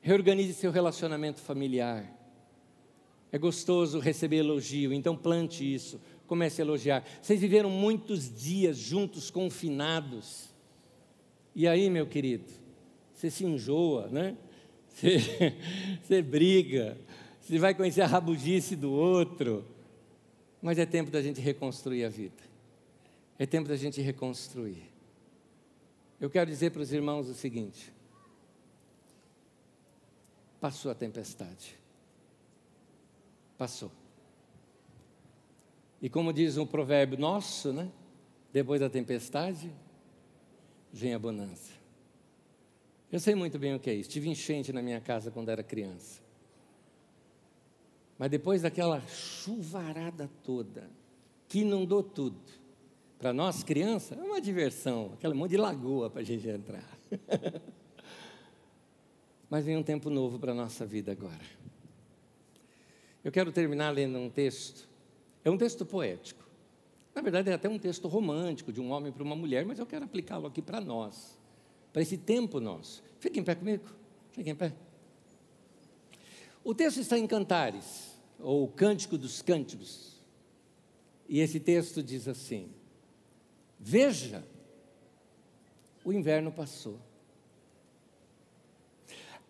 reorganize 0.00 0.54
seu 0.54 0.70
relacionamento 0.70 1.42
familiar. 1.42 2.10
É 3.30 3.36
gostoso 3.36 3.98
receber 3.98 4.38
elogio, 4.38 4.94
então 4.94 5.14
plante 5.14 5.62
isso, 5.62 6.00
comece 6.26 6.62
a 6.62 6.64
elogiar. 6.64 7.04
Vocês 7.20 7.38
viveram 7.38 7.68
muitos 7.68 8.34
dias 8.34 8.78
juntos, 8.78 9.30
confinados. 9.30 10.48
E 11.54 11.68
aí, 11.68 11.90
meu 11.90 12.06
querido, 12.06 12.50
você 13.12 13.30
se 13.30 13.44
enjoa, 13.44 14.08
né? 14.08 14.36
Você, 14.90 15.54
você 16.02 16.20
briga, 16.20 16.98
você 17.40 17.58
vai 17.58 17.74
conhecer 17.74 18.02
a 18.02 18.06
rabugice 18.06 18.74
do 18.74 18.90
outro. 18.90 19.64
Mas 20.60 20.78
é 20.78 20.84
tempo 20.84 21.10
da 21.12 21.22
gente 21.22 21.40
reconstruir 21.40 22.04
a 22.04 22.08
vida. 22.08 22.42
É 23.38 23.46
tempo 23.46 23.68
da 23.68 23.76
gente 23.76 24.00
reconstruir. 24.00 24.82
Eu 26.20 26.28
quero 26.28 26.50
dizer 26.50 26.70
para 26.70 26.82
os 26.82 26.92
irmãos 26.92 27.28
o 27.28 27.34
seguinte: 27.34 27.92
Passou 30.60 30.90
a 30.90 30.94
tempestade. 30.94 31.76
Passou. 33.56 33.90
E 36.02 36.08
como 36.08 36.32
diz 36.32 36.56
um 36.56 36.66
provérbio 36.66 37.18
nosso, 37.18 37.72
né? 37.72 37.90
Depois 38.52 38.80
da 38.80 38.90
tempestade, 38.90 39.72
vem 40.92 41.14
a 41.14 41.18
bonança. 41.18 41.72
Eu 43.10 43.18
sei 43.18 43.34
muito 43.34 43.58
bem 43.58 43.74
o 43.74 43.80
que 43.80 43.90
é 43.90 43.94
isso. 43.94 44.10
Tive 44.10 44.28
enchente 44.28 44.72
na 44.72 44.82
minha 44.82 45.00
casa 45.00 45.30
quando 45.30 45.48
era 45.48 45.62
criança. 45.62 46.20
Mas 48.18 48.30
depois 48.30 48.62
daquela 48.62 49.00
chuvarada 49.08 50.30
toda, 50.42 50.90
que 51.48 51.60
inundou 51.60 52.02
tudo, 52.02 52.40
para 53.18 53.32
nós 53.32 53.62
criança 53.62 54.14
é 54.14 54.22
uma 54.22 54.40
diversão, 54.40 55.12
aquela 55.14 55.34
monte 55.34 55.52
de 55.52 55.56
lagoa 55.56 56.10
para 56.10 56.20
a 56.20 56.24
gente 56.24 56.46
entrar. 56.46 56.86
Mas 59.50 59.64
vem 59.64 59.76
um 59.76 59.82
tempo 59.82 60.08
novo 60.08 60.38
para 60.38 60.52
a 60.52 60.54
nossa 60.54 60.86
vida 60.86 61.10
agora. 61.10 61.60
Eu 63.24 63.32
quero 63.32 63.50
terminar 63.50 63.90
lendo 63.90 64.16
um 64.16 64.30
texto. 64.30 64.88
É 65.44 65.50
um 65.50 65.58
texto 65.58 65.84
poético. 65.84 66.48
Na 67.12 67.20
verdade, 67.20 67.50
é 67.50 67.54
até 67.54 67.68
um 67.68 67.78
texto 67.78 68.06
romântico, 68.06 68.72
de 68.72 68.80
um 68.80 68.92
homem 68.92 69.10
para 69.10 69.24
uma 69.24 69.34
mulher, 69.34 69.66
mas 69.66 69.80
eu 69.80 69.86
quero 69.86 70.04
aplicá-lo 70.04 70.46
aqui 70.46 70.62
para 70.62 70.80
nós, 70.80 71.36
para 71.92 72.00
esse 72.00 72.16
tempo 72.16 72.60
nosso. 72.60 73.02
Fiquem 73.18 73.42
em 73.42 73.44
pé 73.44 73.56
comigo. 73.56 73.84
Fiquem 74.30 74.52
em 74.52 74.56
pé. 74.56 74.72
O 76.62 76.72
texto 76.72 77.00
está 77.00 77.18
em 77.18 77.26
Cantares, 77.26 78.16
ou 78.38 78.68
Cântico 78.68 79.18
dos 79.18 79.42
Cânticos. 79.42 80.22
E 81.28 81.40
esse 81.40 81.58
texto 81.58 82.00
diz 82.02 82.28
assim: 82.28 82.70
Veja, 83.78 84.44
o 86.04 86.12
inverno 86.12 86.52
passou 86.52 87.00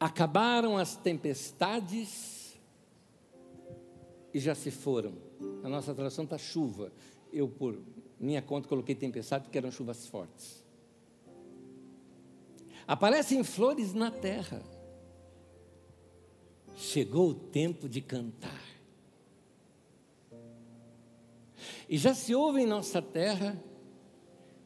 Acabaram 0.01 0.79
as 0.79 0.97
tempestades 0.97 2.59
e 4.33 4.41
já 4.41 4.55
se 4.55 4.71
foram. 4.71 5.13
A 5.63 5.69
nossa 5.69 5.95
tradução 5.95 6.25
está 6.25 6.39
chuva. 6.39 6.91
Eu, 7.31 7.47
por 7.47 7.79
minha 8.19 8.41
conta, 8.41 8.67
coloquei 8.67 8.95
tempestade 8.95 9.45
porque 9.45 9.59
eram 9.59 9.71
chuvas 9.71 10.07
fortes. 10.07 10.65
Aparecem 12.87 13.45
flores 13.45 13.93
na 13.93 14.11
terra. 14.11 14.63
Chegou 16.75 17.29
o 17.29 17.35
tempo 17.35 17.87
de 17.87 18.01
cantar. 18.01 18.65
E 21.87 21.99
já 21.99 22.15
se 22.15 22.35
ouve 22.35 22.63
em 22.63 22.67
nossa 22.67 23.03
terra 23.03 23.63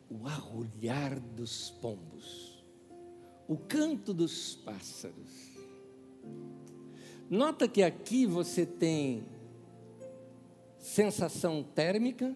o 0.08 0.28
arrulhar 0.28 1.18
dos 1.18 1.70
pombos 1.70 2.43
o 3.48 3.56
canto 3.56 4.12
dos 4.12 4.54
pássaros. 4.56 5.52
Nota 7.28 7.66
que 7.66 7.82
aqui 7.82 8.26
você 8.26 8.64
tem 8.64 9.24
sensação 10.78 11.62
térmica. 11.62 12.34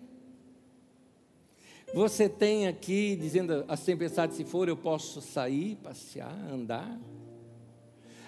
Você 1.94 2.28
tem 2.28 2.66
aqui 2.66 3.16
dizendo 3.16 3.64
as 3.68 3.82
tempestades 3.84 4.36
se 4.36 4.44
for 4.44 4.68
eu 4.68 4.76
posso 4.76 5.20
sair, 5.20 5.76
passear, 5.76 6.34
andar. 6.52 6.98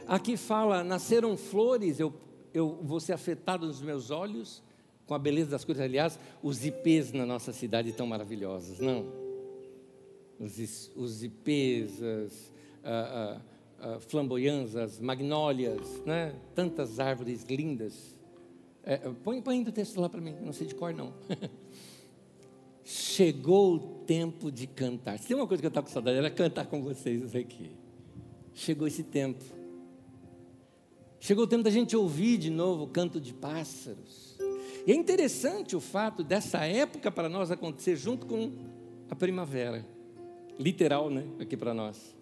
Aqui 0.07 0.37
fala 0.37 0.83
nasceram 0.83 1.37
flores, 1.37 2.01
eu 2.01 2.13
eu 2.53 2.79
vou 2.83 2.99
ser 2.99 3.13
afetado 3.13 3.67
nos 3.67 3.81
meus 3.81 4.11
olhos 4.11 4.63
com 5.07 5.15
a 5.15 5.19
beleza 5.19 5.51
das 5.51 5.65
coisas. 5.65 5.85
Aliás, 5.85 6.19
os 6.43 6.65
ipês 6.65 7.13
na 7.13 7.25
nossa 7.25 7.53
cidade 7.53 7.93
tão 7.93 8.07
maravilhosos, 8.07 8.81
não? 8.81 9.07
os, 10.41 10.91
os 10.97 11.23
ipês, 11.23 12.03
as 12.03 12.50
ah, 12.85 13.41
ah, 13.81 13.99
flamboyantes, 14.01 15.01
magnólias, 15.01 16.03
né? 16.05 16.35
tantas 16.55 17.01
árvores 17.01 17.45
lindas. 17.45 18.17
É, 18.83 18.97
põe, 18.97 19.41
põe 19.41 19.63
o 19.63 19.73
texto 19.73 20.01
lá 20.01 20.09
para 20.09 20.21
mim, 20.21 20.35
não 20.43 20.53
sei 20.53 20.67
de 20.67 20.75
cor 20.75 20.93
não. 20.93 21.13
Chegou 22.85 23.75
o 23.75 23.79
tempo 24.05 24.51
de 24.51 24.67
cantar. 24.67 25.19
Se 25.19 25.29
tem 25.29 25.37
uma 25.37 25.47
coisa 25.47 25.61
que 25.61 25.67
eu 25.67 25.69
estava 25.69 25.87
com 25.87 25.93
saudade, 25.93 26.19
era 26.19 26.31
cantar 26.31 26.67
com 26.67 26.83
vocês 26.83 27.35
aqui. 27.35 27.71
Chegou 28.53 28.87
esse 28.87 29.03
tempo. 29.03 29.45
Chegou 31.19 31.45
o 31.45 31.47
tempo 31.47 31.63
da 31.63 31.71
gente 31.71 31.97
ouvir 31.97 32.39
de 32.39 32.51
novo 32.51 32.85
o 32.85 32.89
canto 32.89 33.21
de 33.21 33.33
pássaros. 33.33 34.37
E 34.87 34.93
é 34.93 34.95
interessante 34.95 35.77
o 35.77 35.81
fato 35.81 36.25
dessa 36.25 36.65
época 36.65 37.11
para 37.11 37.29
nós 37.29 37.51
acontecer 37.51 37.97
junto 37.97 38.27
com 38.27 38.51
a 39.09 39.15
primavera. 39.15 39.87
Literal, 40.59 41.11
né? 41.11 41.25
Aqui 41.39 41.57
para 41.57 41.73
nós. 41.73 42.20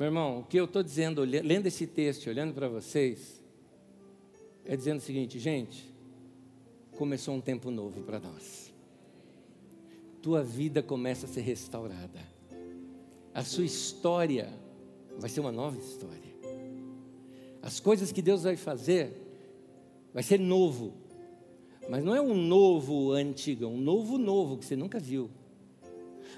Meu 0.00 0.06
irmão, 0.06 0.38
o 0.38 0.44
que 0.44 0.58
eu 0.58 0.64
estou 0.64 0.82
dizendo, 0.82 1.22
lendo 1.24 1.66
esse 1.66 1.86
texto, 1.86 2.26
olhando 2.28 2.54
para 2.54 2.66
vocês, 2.66 3.38
é 4.64 4.74
dizendo 4.74 4.96
o 4.96 5.02
seguinte, 5.02 5.38
gente, 5.38 5.92
começou 6.96 7.34
um 7.34 7.40
tempo 7.42 7.70
novo 7.70 8.00
para 8.00 8.18
nós. 8.18 8.72
Tua 10.22 10.42
vida 10.42 10.82
começa 10.82 11.26
a 11.26 11.28
ser 11.28 11.42
restaurada. 11.42 12.18
A 13.34 13.44
sua 13.44 13.66
história 13.66 14.50
vai 15.18 15.28
ser 15.28 15.40
uma 15.40 15.52
nova 15.52 15.76
história. 15.76 16.32
As 17.60 17.78
coisas 17.78 18.10
que 18.10 18.22
Deus 18.22 18.44
vai 18.44 18.56
fazer 18.56 19.12
vai 20.14 20.22
ser 20.22 20.40
novo. 20.40 20.94
Mas 21.90 22.02
não 22.02 22.14
é 22.14 22.22
um 22.22 22.34
novo 22.34 23.12
antigo, 23.12 23.64
é 23.64 23.68
um 23.68 23.76
novo 23.76 24.16
novo 24.16 24.56
que 24.56 24.64
você 24.64 24.76
nunca 24.76 24.98
viu. 24.98 25.30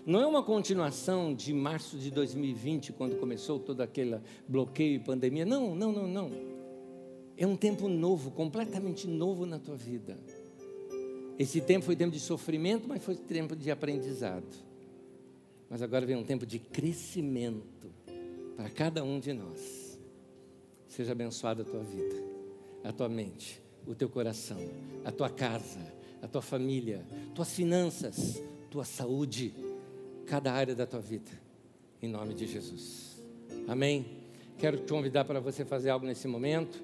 Não 0.05 0.21
é 0.21 0.27
uma 0.27 0.43
continuação 0.43 1.33
de 1.33 1.53
março 1.53 1.97
de 1.97 2.11
2020, 2.11 2.93
quando 2.93 3.17
começou 3.21 3.61
todo 3.61 3.81
aquele 3.83 4.21
bloqueio 4.49 4.97
e 4.97 4.99
pandemia. 4.99 5.47
Não, 5.47 5.77
não, 5.77 5.93
não, 5.93 6.09
não. 6.09 6.31
É 7.37 7.47
um 7.47 7.57
tempo 7.57 7.89
novo, 7.89 8.33
completamente 8.33 9.07
novo 9.07 9.47
na 9.47 9.61
tua 9.61 9.77
vida. 9.77 10.19
Esse 11.39 11.61
tempo 11.61 11.85
foi 11.85 11.95
tempo 11.95 12.13
de 12.13 12.21
sofrimento, 12.21 12.89
mas 12.89 13.03
foi 13.03 13.15
tempo 13.15 13.55
de 13.55 13.71
aprendizado. 13.71 14.47
Mas 15.71 15.81
agora 15.81 16.05
vem 16.05 16.17
um 16.17 16.25
tempo 16.25 16.45
de 16.45 16.59
crescimento 16.59 17.91
para 18.57 18.69
cada 18.71 19.05
um 19.05 19.21
de 19.21 19.33
nós. 19.33 19.99
Seja 20.89 21.13
abençoada 21.13 21.63
a 21.63 21.65
tua 21.65 21.81
vida, 21.81 22.23
a 22.85 22.93
tua 22.93 23.09
mente, 23.09 23.63
o 23.87 23.95
teu 23.95 24.09
coração, 24.09 24.59
a 25.05 25.13
tua 25.13 25.31
casa, 25.31 25.81
a 26.21 26.29
tua 26.29 26.43
família, 26.43 27.07
tuas 27.35 27.53
finanças, 27.53 28.43
tua 28.71 28.85
saúde, 28.85 29.55
cada 30.27 30.53
área 30.53 30.75
da 30.75 30.87
tua 30.87 31.01
vida, 31.01 31.31
em 32.01 32.09
nome 32.09 32.35
de 32.35 32.47
Jesus. 32.47 33.23
Amém? 33.69 34.23
Quero 34.59 34.79
te 34.79 34.93
convidar 34.93 35.25
para 35.25 35.41
você 35.41 35.65
fazer 35.65 35.91
algo 35.91 36.07
nesse 36.07 36.27
momento. 36.29 36.83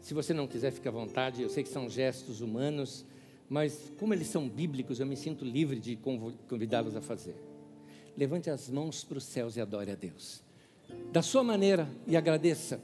Se 0.00 0.14
você 0.14 0.32
não 0.32 0.46
quiser, 0.46 0.72
fique 0.72 0.88
à 0.88 0.90
vontade. 0.90 1.42
Eu 1.42 1.50
sei 1.50 1.62
que 1.62 1.68
são 1.68 1.88
gestos 1.88 2.40
humanos, 2.40 3.04
mas 3.48 3.92
como 3.98 4.14
eles 4.14 4.28
são 4.28 4.48
bíblicos, 4.48 5.00
eu 5.00 5.06
me 5.06 5.16
sinto 5.16 5.44
livre 5.44 5.78
de 5.78 5.98
convidá-los 6.48 6.96
a 6.96 7.00
fazer. 7.00 7.36
Levante 8.16 8.50
as 8.50 8.68
mãos 8.68 9.04
para 9.04 9.18
os 9.18 9.24
céus 9.24 9.56
e 9.56 9.60
adore 9.60 9.90
a 9.90 9.94
Deus. 9.94 10.42
Da 11.12 11.22
sua 11.22 11.44
maneira 11.44 11.88
e 12.06 12.16
agradeça 12.16 12.80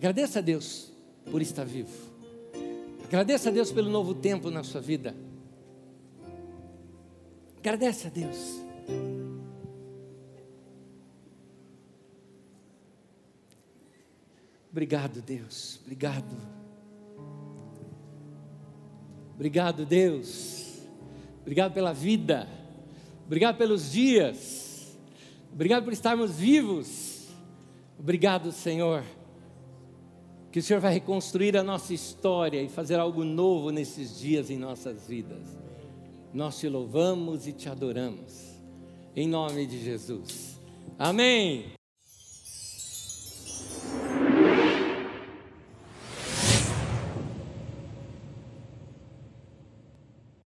Agradeça 0.00 0.38
a 0.38 0.42
Deus 0.42 0.90
por 1.30 1.42
estar 1.42 1.64
vivo. 1.64 1.92
Agradeça 3.04 3.50
a 3.50 3.52
Deus 3.52 3.70
pelo 3.70 3.90
novo 3.90 4.14
tempo 4.14 4.50
na 4.50 4.64
sua 4.64 4.80
vida. 4.80 5.14
Agradeça 7.60 8.08
a 8.08 8.10
Deus. 8.10 8.60
Obrigado, 14.70 15.22
Deus. 15.22 15.80
Obrigado. 15.82 16.36
Obrigado, 19.34 19.86
Deus. 19.86 20.80
Obrigado 21.42 21.72
pela 21.72 21.92
vida. 21.92 22.48
Obrigado 23.26 23.56
pelos 23.56 23.92
dias. 23.92 24.98
Obrigado 25.52 25.84
por 25.84 25.92
estarmos 25.92 26.36
vivos. 26.36 27.28
Obrigado, 27.98 28.52
Senhor 28.52 29.04
que 30.50 30.58
o 30.58 30.62
Senhor 30.62 30.80
vai 30.80 30.92
reconstruir 30.92 31.56
a 31.56 31.62
nossa 31.62 31.94
história 31.94 32.60
e 32.60 32.68
fazer 32.68 32.98
algo 32.98 33.24
novo 33.24 33.70
nesses 33.70 34.18
dias 34.18 34.50
em 34.50 34.58
nossas 34.58 35.06
vidas. 35.06 35.69
Nós 36.32 36.58
te 36.58 36.68
louvamos 36.68 37.46
e 37.46 37.52
te 37.52 37.68
adoramos. 37.68 38.60
Em 39.16 39.26
nome 39.26 39.66
de 39.66 39.82
Jesus. 39.82 40.60
Amém. 40.98 41.79